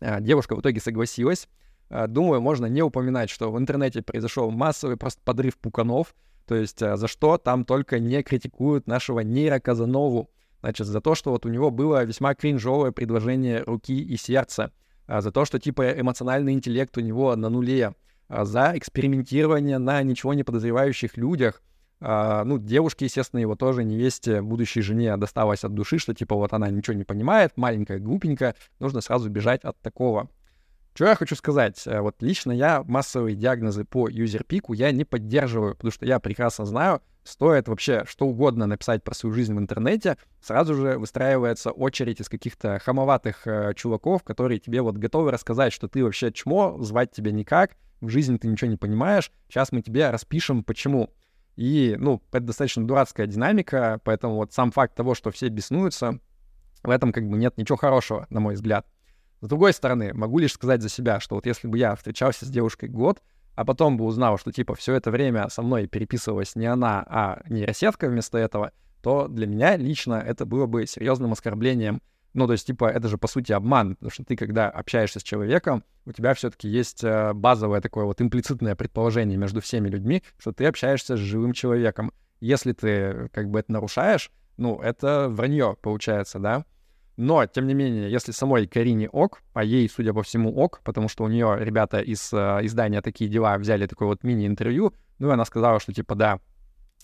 А, 0.00 0.20
девушка 0.20 0.54
в 0.54 0.60
итоге 0.60 0.80
согласилась. 0.80 1.48
А, 1.88 2.06
думаю, 2.06 2.40
можно 2.40 2.66
не 2.66 2.82
упоминать, 2.82 3.30
что 3.30 3.50
в 3.50 3.58
интернете 3.58 4.02
произошел 4.02 4.50
массовый 4.50 4.96
просто 4.96 5.20
подрыв 5.24 5.56
пуканов, 5.58 6.14
то 6.46 6.54
есть 6.54 6.82
а, 6.82 6.96
за 6.96 7.08
что 7.08 7.38
там 7.38 7.64
только 7.64 7.98
не 7.98 8.22
критикуют 8.22 8.86
нашего 8.86 9.20
нейро 9.20 9.58
Казанову. 9.60 10.30
Значит, 10.60 10.86
за 10.86 11.00
то, 11.00 11.14
что 11.14 11.30
вот 11.30 11.46
у 11.46 11.48
него 11.48 11.70
было 11.70 12.04
весьма 12.04 12.34
кринжовое 12.34 12.90
предложение 12.90 13.62
руки 13.62 13.98
и 14.00 14.16
сердца, 14.16 14.72
за 15.06 15.30
то, 15.30 15.44
что 15.44 15.60
типа 15.60 16.00
эмоциональный 16.00 16.54
интеллект 16.54 16.96
у 16.98 17.00
него 17.00 17.36
на 17.36 17.48
нуле, 17.50 17.94
а, 18.28 18.44
за 18.44 18.72
экспериментирование 18.74 19.78
на 19.78 20.02
ничего 20.02 20.34
не 20.34 20.42
подозревающих 20.42 21.16
людях. 21.16 21.62
А, 22.00 22.44
ну, 22.44 22.58
девушке, 22.58 23.06
естественно, 23.06 23.40
его 23.40 23.54
тоже 23.54 23.84
невесте, 23.84 24.42
будущей 24.42 24.82
жене 24.82 25.16
досталось 25.16 25.64
от 25.64 25.74
души, 25.74 25.98
что 25.98 26.12
типа 26.12 26.34
вот 26.34 26.52
она 26.52 26.68
ничего 26.68 26.94
не 26.94 27.04
понимает, 27.04 27.56
маленькая, 27.56 27.98
глупенькая, 27.98 28.54
нужно 28.80 29.00
сразу 29.00 29.30
бежать 29.30 29.62
от 29.64 29.80
такого. 29.80 30.28
Что 30.96 31.08
я 31.08 31.14
хочу 31.14 31.36
сказать? 31.36 31.86
Э, 31.86 32.00
вот 32.00 32.22
лично 32.22 32.52
я 32.52 32.82
массовые 32.82 33.36
диагнозы 33.36 33.84
по 33.84 34.08
юзерпику 34.08 34.72
я 34.72 34.92
не 34.92 35.04
поддерживаю, 35.04 35.74
потому 35.74 35.92
что 35.92 36.06
я 36.06 36.18
прекрасно 36.20 36.64
знаю, 36.64 37.02
стоит 37.22 37.68
вообще 37.68 38.04
что 38.08 38.24
угодно 38.24 38.64
написать 38.64 39.04
про 39.04 39.14
свою 39.14 39.34
жизнь 39.34 39.54
в 39.54 39.58
интернете, 39.58 40.16
сразу 40.40 40.74
же 40.74 40.96
выстраивается 40.96 41.70
очередь 41.70 42.22
из 42.22 42.30
каких-то 42.30 42.78
хамоватых 42.78 43.46
э, 43.46 43.74
чуваков, 43.76 44.22
которые 44.22 44.58
тебе 44.58 44.80
вот 44.80 44.96
готовы 44.96 45.32
рассказать, 45.32 45.74
что 45.74 45.86
ты 45.86 46.02
вообще 46.02 46.32
чмо, 46.32 46.78
звать 46.80 47.12
тебя 47.12 47.30
никак, 47.30 47.72
в 48.00 48.08
жизни 48.08 48.38
ты 48.38 48.48
ничего 48.48 48.70
не 48.70 48.78
понимаешь, 48.78 49.30
сейчас 49.50 49.72
мы 49.72 49.82
тебе 49.82 50.08
распишем, 50.08 50.64
почему. 50.64 51.10
И, 51.56 51.94
ну, 51.98 52.22
это 52.32 52.40
достаточно 52.40 52.86
дурацкая 52.86 53.26
динамика, 53.26 54.00
поэтому 54.02 54.36
вот 54.36 54.54
сам 54.54 54.70
факт 54.70 54.94
того, 54.94 55.14
что 55.14 55.30
все 55.30 55.48
беснуются, 55.48 56.20
в 56.82 56.88
этом 56.88 57.12
как 57.12 57.28
бы 57.28 57.36
нет 57.36 57.58
ничего 57.58 57.76
хорошего, 57.76 58.26
на 58.30 58.40
мой 58.40 58.54
взгляд. 58.54 58.86
С 59.46 59.48
другой 59.48 59.72
стороны, 59.72 60.12
могу 60.12 60.40
лишь 60.40 60.54
сказать 60.54 60.82
за 60.82 60.88
себя, 60.88 61.20
что 61.20 61.36
вот 61.36 61.46
если 61.46 61.68
бы 61.68 61.78
я 61.78 61.94
встречался 61.94 62.44
с 62.44 62.48
девушкой 62.48 62.88
год, 62.88 63.22
а 63.54 63.64
потом 63.64 63.96
бы 63.96 64.04
узнал, 64.04 64.38
что 64.38 64.50
типа 64.50 64.74
все 64.74 64.94
это 64.94 65.12
время 65.12 65.48
со 65.50 65.62
мной 65.62 65.86
переписывалась 65.86 66.56
не 66.56 66.66
она, 66.66 67.06
а 67.08 67.42
нейросетка 67.48 68.08
вместо 68.08 68.38
этого, 68.38 68.72
то 69.02 69.28
для 69.28 69.46
меня 69.46 69.76
лично 69.76 70.14
это 70.14 70.46
было 70.46 70.66
бы 70.66 70.84
серьезным 70.88 71.30
оскорблением. 71.30 72.02
Ну, 72.34 72.48
то 72.48 72.54
есть, 72.54 72.66
типа, 72.66 72.86
это 72.86 73.06
же, 73.06 73.18
по 73.18 73.28
сути, 73.28 73.52
обман, 73.52 73.94
потому 73.94 74.10
что 74.10 74.24
ты, 74.24 74.34
когда 74.34 74.68
общаешься 74.68 75.20
с 75.20 75.22
человеком, 75.22 75.84
у 76.06 76.12
тебя 76.12 76.34
все-таки 76.34 76.68
есть 76.68 77.04
э, 77.04 77.32
базовое 77.32 77.80
такое 77.80 78.04
вот 78.04 78.20
имплицитное 78.20 78.74
предположение 78.74 79.38
между 79.38 79.60
всеми 79.60 79.88
людьми, 79.88 80.24
что 80.38 80.50
ты 80.50 80.66
общаешься 80.66 81.16
с 81.16 81.20
живым 81.20 81.52
человеком. 81.52 82.10
Если 82.40 82.72
ты, 82.72 83.30
как 83.32 83.48
бы, 83.48 83.60
это 83.60 83.70
нарушаешь, 83.70 84.32
ну, 84.56 84.80
это 84.80 85.28
вранье 85.30 85.76
получается, 85.80 86.40
да? 86.40 86.64
Но, 87.16 87.46
тем 87.46 87.66
не 87.66 87.74
менее, 87.74 88.10
если 88.10 88.32
самой 88.32 88.66
Карине 88.66 89.08
ок, 89.08 89.40
а 89.54 89.64
ей, 89.64 89.88
судя 89.88 90.12
по 90.12 90.22
всему, 90.22 90.54
ок, 90.54 90.80
потому 90.84 91.08
что 91.08 91.24
у 91.24 91.28
нее 91.28 91.56
ребята 91.60 92.00
из 92.00 92.30
э, 92.32 92.36
издания 92.62 93.00
«Такие 93.00 93.30
дела» 93.30 93.56
взяли 93.56 93.86
такое 93.86 94.08
вот 94.08 94.22
мини-интервью, 94.22 94.92
ну, 95.18 95.30
и 95.30 95.32
она 95.32 95.46
сказала, 95.46 95.80
что, 95.80 95.94
типа, 95.94 96.14
да, 96.14 96.40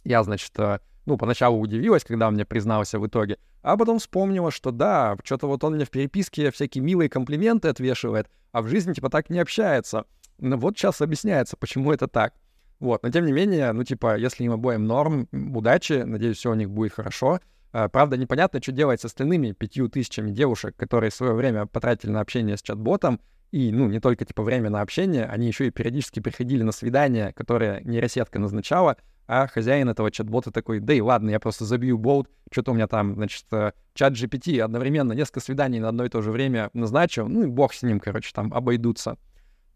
я, 0.04 0.22
значит, 0.22 0.52
э, 0.58 0.80
ну, 1.06 1.16
поначалу 1.16 1.58
удивилась, 1.58 2.04
когда 2.04 2.28
он 2.28 2.34
мне 2.34 2.44
признался 2.44 2.98
в 2.98 3.06
итоге, 3.06 3.38
а 3.62 3.76
потом 3.78 3.98
вспомнила, 3.98 4.50
что 4.50 4.70
да, 4.70 5.16
что-то 5.24 5.46
вот 5.46 5.64
он 5.64 5.76
мне 5.76 5.86
в 5.86 5.90
переписке 5.90 6.50
всякие 6.50 6.84
милые 6.84 7.08
комплименты 7.08 7.68
отвешивает, 7.68 8.28
а 8.52 8.60
в 8.60 8.68
жизни, 8.68 8.92
типа, 8.92 9.08
так 9.08 9.30
не 9.30 9.38
общается. 9.38 10.04
Ну, 10.38 10.58
вот 10.58 10.76
сейчас 10.76 11.00
объясняется, 11.00 11.56
почему 11.56 11.90
это 11.90 12.06
так. 12.06 12.34
Вот, 12.80 13.02
но 13.02 13.10
тем 13.10 13.24
не 13.24 13.32
менее, 13.32 13.72
ну, 13.72 13.84
типа, 13.84 14.18
если 14.18 14.44
им 14.44 14.52
обоим 14.52 14.86
норм, 14.86 15.28
удачи, 15.32 16.02
надеюсь, 16.04 16.36
все 16.36 16.50
у 16.50 16.54
них 16.54 16.68
будет 16.68 16.92
хорошо. 16.92 17.38
А, 17.72 17.88
правда, 17.88 18.16
непонятно, 18.16 18.60
что 18.62 18.72
делать 18.72 19.00
с 19.00 19.04
остальными 19.04 19.52
пятью 19.52 19.88
тысячами 19.88 20.30
девушек, 20.30 20.76
которые 20.76 21.10
свое 21.10 21.32
время 21.32 21.66
потратили 21.66 22.10
на 22.10 22.20
общение 22.20 22.56
с 22.56 22.62
чат-ботом, 22.62 23.20
и, 23.50 23.70
ну, 23.70 23.88
не 23.88 24.00
только, 24.00 24.24
типа, 24.24 24.42
время 24.42 24.70
на 24.70 24.80
общение, 24.80 25.26
они 25.26 25.46
еще 25.46 25.66
и 25.66 25.70
периодически 25.70 26.20
приходили 26.20 26.62
на 26.62 26.72
свидания, 26.72 27.32
которые 27.32 27.82
нейросетка 27.84 28.38
назначала, 28.38 28.96
а 29.26 29.46
хозяин 29.46 29.88
этого 29.88 30.10
чат-бота 30.10 30.50
такой, 30.50 30.80
да 30.80 30.92
и 30.94 31.00
ладно, 31.00 31.30
я 31.30 31.40
просто 31.40 31.64
забью 31.64 31.98
болт, 31.98 32.28
что-то 32.50 32.72
у 32.72 32.74
меня 32.74 32.86
там, 32.86 33.14
значит, 33.14 33.44
э, 33.52 33.72
чат 33.94 34.14
GPT 34.14 34.60
одновременно 34.60 35.12
несколько 35.12 35.40
свиданий 35.40 35.78
на 35.80 35.88
одно 35.88 36.04
и 36.04 36.08
то 36.08 36.22
же 36.22 36.30
время 36.30 36.70
назначил, 36.72 37.28
ну 37.28 37.44
и 37.44 37.46
бог 37.46 37.72
с 37.72 37.82
ним, 37.82 38.00
короче, 38.00 38.32
там 38.34 38.52
обойдутся. 38.52 39.16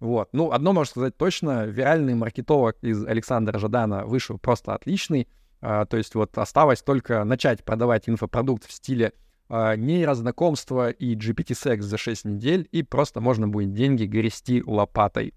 Вот. 0.00 0.28
Ну, 0.32 0.52
одно 0.52 0.72
можно 0.72 0.90
сказать 0.90 1.16
точно, 1.16 1.64
виральный 1.64 2.14
маркетолог 2.14 2.76
из 2.82 3.06
Александра 3.06 3.58
Жадана 3.58 4.04
вышел 4.04 4.38
просто 4.38 4.74
отличный, 4.74 5.28
то 5.66 5.96
есть 5.96 6.14
вот 6.14 6.38
осталось 6.38 6.82
только 6.82 7.24
начать 7.24 7.64
продавать 7.64 8.08
инфопродукт 8.08 8.64
в 8.66 8.72
стиле 8.72 9.12
а, 9.48 9.76
нейрознакомства 9.76 10.90
и 10.90 11.14
GPT-секс 11.14 11.84
за 11.84 11.96
6 11.98 12.24
недель, 12.24 12.68
и 12.72 12.82
просто 12.82 13.20
можно 13.20 13.46
будет 13.46 13.72
деньги 13.72 14.04
грести 14.04 14.62
лопатой. 14.64 15.34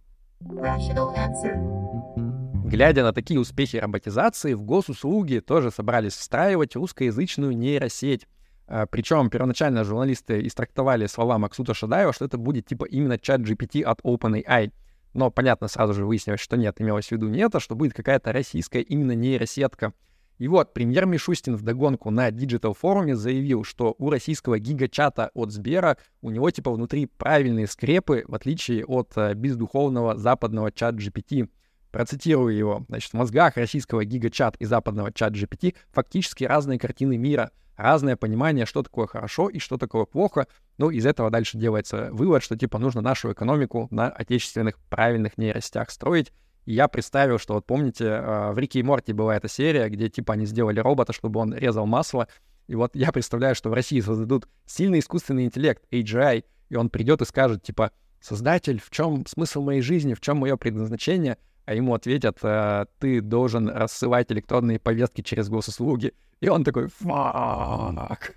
Глядя 2.66 3.04
на 3.04 3.14
такие 3.14 3.40
успехи 3.40 3.78
роботизации, 3.78 4.54
в 4.54 4.62
госуслуги 4.62 5.40
тоже 5.40 5.70
собрались 5.72 6.14
встраивать 6.14 6.76
русскоязычную 6.76 7.56
нейросеть. 7.56 8.28
А, 8.68 8.86
Причем 8.88 9.30
первоначально 9.30 9.84
журналисты 9.84 10.46
истрактовали 10.46 11.06
слова 11.06 11.38
Максута 11.38 11.74
Шадаева, 11.74 12.14
что 12.14 12.26
это 12.26 12.38
будет 12.38 12.66
типа 12.66 12.86
именно 12.86 13.20
чат 13.20 13.42
GPT 13.42 13.82
от 13.84 14.02
OpenAI. 14.02 14.72
Но, 15.14 15.32
понятно, 15.32 15.68
сразу 15.68 15.94
же 15.94 16.06
выяснилось, 16.06 16.40
что 16.40 16.58
нет, 16.58 16.80
имелось 16.80 17.08
в 17.08 17.12
виду 17.12 17.28
не 17.28 17.40
это, 17.40 17.60
что 17.60 17.76
будет 17.76 17.94
какая-то 17.94 18.32
российская 18.32 18.82
именно 18.82 19.14
нейросетка. 19.14 19.94
И 20.40 20.48
вот, 20.48 20.74
премьер 20.74 21.06
Мишустин 21.06 21.58
догонку 21.58 22.12
на 22.12 22.30
Digital 22.30 22.74
форуме 22.74 23.16
заявил, 23.16 23.66
что 23.66 23.96
у 23.98 24.10
российского 24.10 24.58
гигачата 24.58 25.32
от 25.34 25.52
Сбера 25.52 25.98
у 26.22 26.32
него 26.32 26.50
типа 26.50 26.72
внутри 26.72 27.08
правильные 27.08 27.68
скрепы, 27.68 28.24
в 28.26 28.34
отличие 28.34 28.86
от 28.86 29.12
э, 29.18 29.34
бездуховного 29.34 30.18
западного 30.18 30.72
чат 30.72 30.96
GPT. 30.96 31.50
Процитирую 31.92 32.56
его. 32.56 32.86
Значит, 32.88 33.12
в 33.12 33.16
мозгах 33.16 33.58
российского 33.58 34.06
гигачат 34.06 34.56
и 34.60 34.66
западного 34.66 35.12
чат 35.12 35.34
GPT 35.34 35.76
фактически 35.92 36.46
разные 36.46 36.80
картины 36.80 37.18
мира, 37.18 37.52
разное 37.76 38.16
понимание, 38.16 38.66
что 38.66 38.82
такое 38.82 39.08
хорошо 39.08 39.50
и 39.50 39.60
что 39.60 39.78
такое 39.78 40.06
плохо. 40.06 40.48
Ну, 40.78 40.90
из 40.90 41.06
этого 41.06 41.30
дальше 41.30 41.58
делается 41.58 42.10
вывод, 42.14 42.44
что 42.44 42.56
типа 42.56 42.80
нужно 42.80 43.02
нашу 43.02 43.34
экономику 43.34 43.90
на 43.92 44.10
отечественных 44.10 44.78
правильных 44.90 45.38
нейростях 45.38 45.90
строить, 45.90 46.32
и 46.66 46.74
я 46.74 46.88
представил, 46.88 47.40
что 47.40 47.56
вот 47.56 47.66
помните, 47.66 48.06
э, 48.06 48.52
в 48.52 48.58
Рике 48.58 48.80
и 48.80 48.84
Морти 48.84 49.14
была 49.14 49.36
эта 49.36 49.48
серия, 49.48 49.90
где 49.90 50.10
типа 50.10 50.34
они 50.34 50.46
сделали 50.46 50.80
робота, 50.80 51.14
чтобы 51.14 51.40
он 51.40 51.54
резал 51.54 51.86
масло. 51.86 52.28
И 52.68 52.76
вот 52.76 52.96
я 52.96 53.12
представляю, 53.12 53.56
что 53.56 53.70
в 53.70 53.74
России 53.74 54.00
создадут 54.00 54.48
сильный 54.66 55.00
искусственный 55.00 55.46
интеллект, 55.46 55.84
AGI, 55.92 56.44
и 56.70 56.76
он 56.76 56.90
придет 56.90 57.22
и 57.22 57.26
скажет, 57.26 57.64
типа, 57.64 57.92
создатель, 58.22 58.80
в 58.80 58.92
чем 58.92 59.26
смысл 59.26 59.64
моей 59.64 59.82
жизни, 59.82 60.14
в 60.14 60.22
чем 60.22 60.38
мое 60.38 60.56
предназначение? 60.58 61.38
А 61.66 61.74
ему 61.74 61.94
ответят, 61.94 62.38
э, 62.44 62.86
ты 63.00 63.22
должен 63.22 63.70
рассылать 63.70 64.32
электронные 64.32 64.80
повестки 64.80 65.22
через 65.22 65.50
госуслуги. 65.50 66.14
И 66.42 66.50
он 66.50 66.64
такой, 66.64 66.90
фак. 66.90 68.36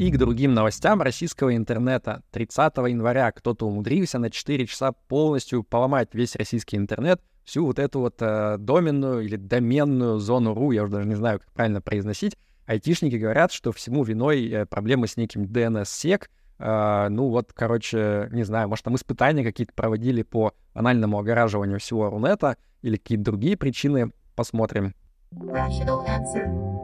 И 0.00 0.10
к 0.10 0.16
другим 0.16 0.54
новостям 0.54 1.02
российского 1.02 1.54
интернета. 1.54 2.22
30 2.30 2.74
января 2.88 3.30
кто-то 3.32 3.66
умудрился 3.66 4.18
на 4.18 4.30
4 4.30 4.64
часа 4.66 4.92
полностью 4.92 5.62
поломать 5.62 6.14
весь 6.14 6.36
российский 6.36 6.78
интернет, 6.78 7.20
всю 7.44 7.66
вот 7.66 7.78
эту 7.78 8.00
вот 8.00 8.14
э, 8.20 8.56
доменную 8.58 9.20
или 9.20 9.36
доменную 9.36 10.18
зону 10.18 10.54
РУ, 10.54 10.70
я 10.70 10.84
уже 10.84 10.92
даже 10.92 11.06
не 11.06 11.16
знаю, 11.16 11.40
как 11.40 11.52
правильно 11.52 11.82
произносить. 11.82 12.34
Айтишники 12.64 13.16
говорят, 13.16 13.52
что 13.52 13.72
всему 13.72 14.02
виной 14.02 14.48
э, 14.48 14.64
проблемы 14.64 15.06
с 15.06 15.18
неким 15.18 15.42
DNS-сек. 15.42 16.30
Э, 16.58 17.08
ну 17.10 17.28
вот, 17.28 17.52
короче, 17.52 18.30
не 18.32 18.44
знаю, 18.44 18.70
может 18.70 18.86
там 18.86 18.94
испытания 18.94 19.44
какие-то 19.44 19.74
проводили 19.74 20.22
по 20.22 20.54
анальному 20.72 21.18
огораживанию 21.18 21.78
всего 21.78 22.08
Рунета 22.08 22.56
или 22.80 22.96
какие-то 22.96 23.24
другие 23.24 23.58
причины. 23.58 24.12
Посмотрим. 24.34 24.94
Rational 25.34 26.06
answer. 26.06 26.79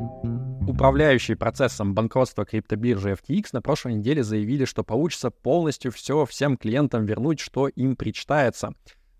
Управляющие 0.68 1.36
процессом 1.36 1.94
банкротства 1.94 2.44
криптобиржи 2.44 3.12
FTX 3.12 3.50
на 3.52 3.62
прошлой 3.62 3.94
неделе 3.94 4.24
заявили, 4.24 4.64
что 4.64 4.82
получится 4.82 5.30
полностью 5.30 5.92
все 5.92 6.24
всем 6.24 6.56
клиентам 6.56 7.06
вернуть, 7.06 7.38
что 7.38 7.68
им 7.68 7.94
причитается. 7.94 8.74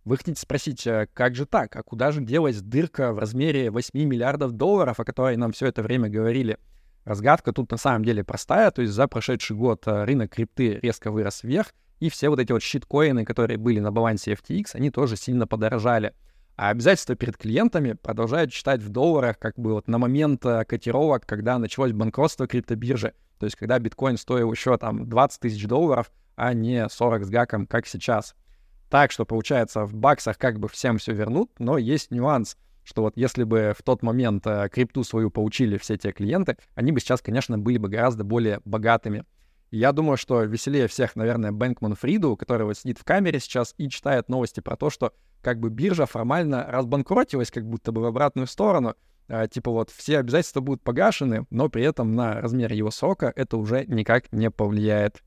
Вы 0.04 0.16
хотите 0.16 0.40
спросить, 0.40 0.85
э, 0.88 1.06
как 1.14 1.37
же 1.37 1.46
так? 1.46 1.74
А 1.76 1.85
куда 1.85 2.11
же 2.11 2.20
делась 2.20 2.61
дырка 2.61 3.12
в 3.12 3.18
размере 3.20 3.70
8 3.70 4.04
миллиардов 4.04 4.52
долларов, 4.52 4.98
о 4.98 5.04
которой 5.04 5.37
нам 5.37 5.52
все 5.52 5.66
это 5.66 5.82
время 5.82 6.09
говорили? 6.09 6.59
Разгадка 7.04 7.52
тут 7.52 7.70
на 7.70 7.76
самом 7.76 8.04
деле 8.04 8.24
простая, 8.24 8.72
то 8.72 8.82
есть 8.82 8.92
за 8.92 9.06
прошедший 9.06 9.56
год 9.56 9.87
э, 9.87 10.04
рынок 10.04 10.32
крипты 10.32 10.80
резко 10.82 11.12
вырос 11.12 11.44
вверх, 11.44 11.72
и 12.00 12.11
все 12.11 12.28
вот 12.28 12.40
эти 12.40 12.50
вот 12.50 12.62
щиткоины, 12.62 13.24
которые 13.24 13.56
были 13.56 13.78
на 13.78 13.92
балансе 13.92 14.32
FTX, 14.32 14.70
они 14.74 14.90
тоже 14.90 15.16
сильно 15.16 15.46
подорожали. 15.46 16.12
А 16.57 16.71
обязательства 16.71 17.14
перед 17.14 17.37
клиентами 17.37 17.92
продолжают 17.92 18.53
считать 18.53 18.81
в 18.81 18.88
долларах, 18.88 19.38
как 19.38 19.59
бы 19.59 19.75
вот 19.75 19.88
на 19.88 19.99
момент 19.99 20.45
э, 20.47 20.64
котировок, 20.64 21.27
когда 21.27 21.59
началось 21.59 21.92
банкротство 21.92 22.47
криптобиржи. 22.47 23.12
То 23.38 23.45
есть 23.45 23.57
когда 23.57 23.79
биткоин 23.79 24.16
стоил 24.16 24.51
еще 24.51 24.79
там 24.79 25.07
20 25.07 25.40
тысяч 25.40 25.66
долларов, 25.66 26.11
а 26.35 26.55
не 26.55 26.88
40 26.88 27.25
с 27.25 27.29
гаком, 27.29 27.66
как 27.66 27.87
сейчас. 27.87 28.35
Так 28.88 29.11
что, 29.11 29.27
получается, 29.27 29.85
в 29.85 29.95
баксах 29.95 30.38
как 30.38 30.59
бы 30.59 30.69
всем 30.69 30.97
все 30.97 31.12
вернут, 31.12 31.51
но 31.59 31.77
есть 31.77 32.11
нюанс, 32.11 32.57
что 32.85 33.03
вот 33.03 33.19
если 33.19 33.45
бы 33.45 33.75
в 33.77 33.83
тот 33.83 34.03
момент 34.03 34.47
э, 34.47 34.69
крипту 34.71 35.05
свою 35.05 35.31
получили 35.31 35.77
все 35.77 35.99
те 35.99 36.11
клиенты, 36.12 36.57
они 36.75 36.90
бы 36.90 37.01
сейчас, 37.01 37.21
конечно, 37.21 37.59
были 37.59 37.77
бы 37.77 37.90
гораздо 37.90 38.25
более 38.25 38.62
богатыми. 38.64 39.25
Я 39.73 39.92
думаю, 39.92 40.16
что 40.16 40.42
веселее 40.45 40.87
всех, 40.87 41.16
наверное, 41.16 41.53
Бэнкман 41.53 41.97
Фриду, 41.97 42.37
который 42.37 42.64
вот 42.64 42.79
сидит 42.79 42.99
в 42.99 43.05
камере 43.05 43.40
сейчас 43.40 43.75
и 43.77 43.90
читает 43.90 44.29
новости 44.29 44.61
про 44.61 44.77
то, 44.77 44.88
что 44.88 45.12
как 45.42 45.61
бы 45.61 45.70
биржа 45.70 46.07
формально 46.07 46.66
разбанкротилась 46.68 47.51
как 47.51 47.66
будто 47.66 47.92
бы 47.92 48.01
в 48.01 48.05
обратную 48.07 48.46
сторону. 48.46 48.94
А, 49.29 49.49
типа 49.49 49.70
вот 49.70 49.90
все 49.90 50.18
обязательства 50.18 50.61
будут 50.61 50.83
погашены, 50.83 51.46
но 51.51 51.68
при 51.68 51.85
этом 51.85 52.14
на 52.14 52.40
размер 52.40 52.72
его 52.72 52.90
срока 52.90 53.33
это 53.35 53.57
уже 53.57 53.85
никак 53.87 54.31
не 54.33 54.51
повлияет. 54.51 55.22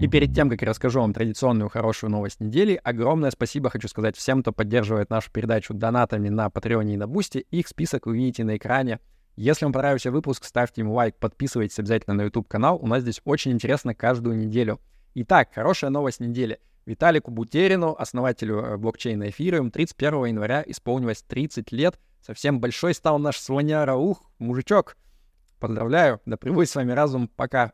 И 0.00 0.08
перед 0.08 0.34
тем, 0.34 0.50
как 0.50 0.62
я 0.62 0.68
расскажу 0.68 1.00
вам 1.00 1.12
традиционную 1.12 1.68
хорошую 1.68 2.10
новость 2.10 2.40
недели, 2.40 2.80
огромное 2.82 3.30
спасибо 3.30 3.70
хочу 3.70 3.86
сказать 3.86 4.16
всем, 4.16 4.42
кто 4.42 4.52
поддерживает 4.52 5.10
нашу 5.10 5.30
передачу 5.30 5.74
донатами 5.74 6.28
на 6.28 6.50
Патреоне 6.50 6.94
и 6.94 6.96
на 6.96 7.06
Бусти. 7.06 7.46
Их 7.50 7.68
список 7.68 8.06
вы 8.06 8.16
видите 8.16 8.44
на 8.44 8.56
экране. 8.56 8.98
Если 9.36 9.64
вам 9.64 9.72
понравился 9.72 10.10
выпуск, 10.10 10.44
ставьте 10.44 10.80
ему 10.80 10.94
лайк, 10.94 11.16
подписывайтесь 11.16 11.78
обязательно 11.78 12.14
на 12.14 12.22
YouTube-канал. 12.22 12.78
У 12.82 12.86
нас 12.86 13.02
здесь 13.02 13.20
очень 13.24 13.52
интересно 13.52 13.94
каждую 13.94 14.36
неделю. 14.36 14.80
Итак, 15.14 15.50
хорошая 15.54 15.90
новость 15.90 16.20
недели— 16.20 16.58
Виталику 16.84 17.30
Бутерину, 17.30 17.94
основателю 17.96 18.58
э, 18.58 18.76
блокчейна 18.76 19.24
Ethereum, 19.24 19.70
31 19.70 20.26
января 20.26 20.64
исполнилось 20.66 21.22
30 21.22 21.70
лет. 21.72 21.98
Совсем 22.20 22.60
большой 22.60 22.94
стал 22.94 23.18
наш 23.18 23.38
слоняра. 23.38 23.94
Ух, 23.94 24.22
мужичок. 24.38 24.96
Поздравляю. 25.58 26.20
Да 26.26 26.36
прибудет 26.36 26.70
с 26.70 26.74
вами 26.74 26.92
разум. 26.92 27.28
Пока. 27.28 27.72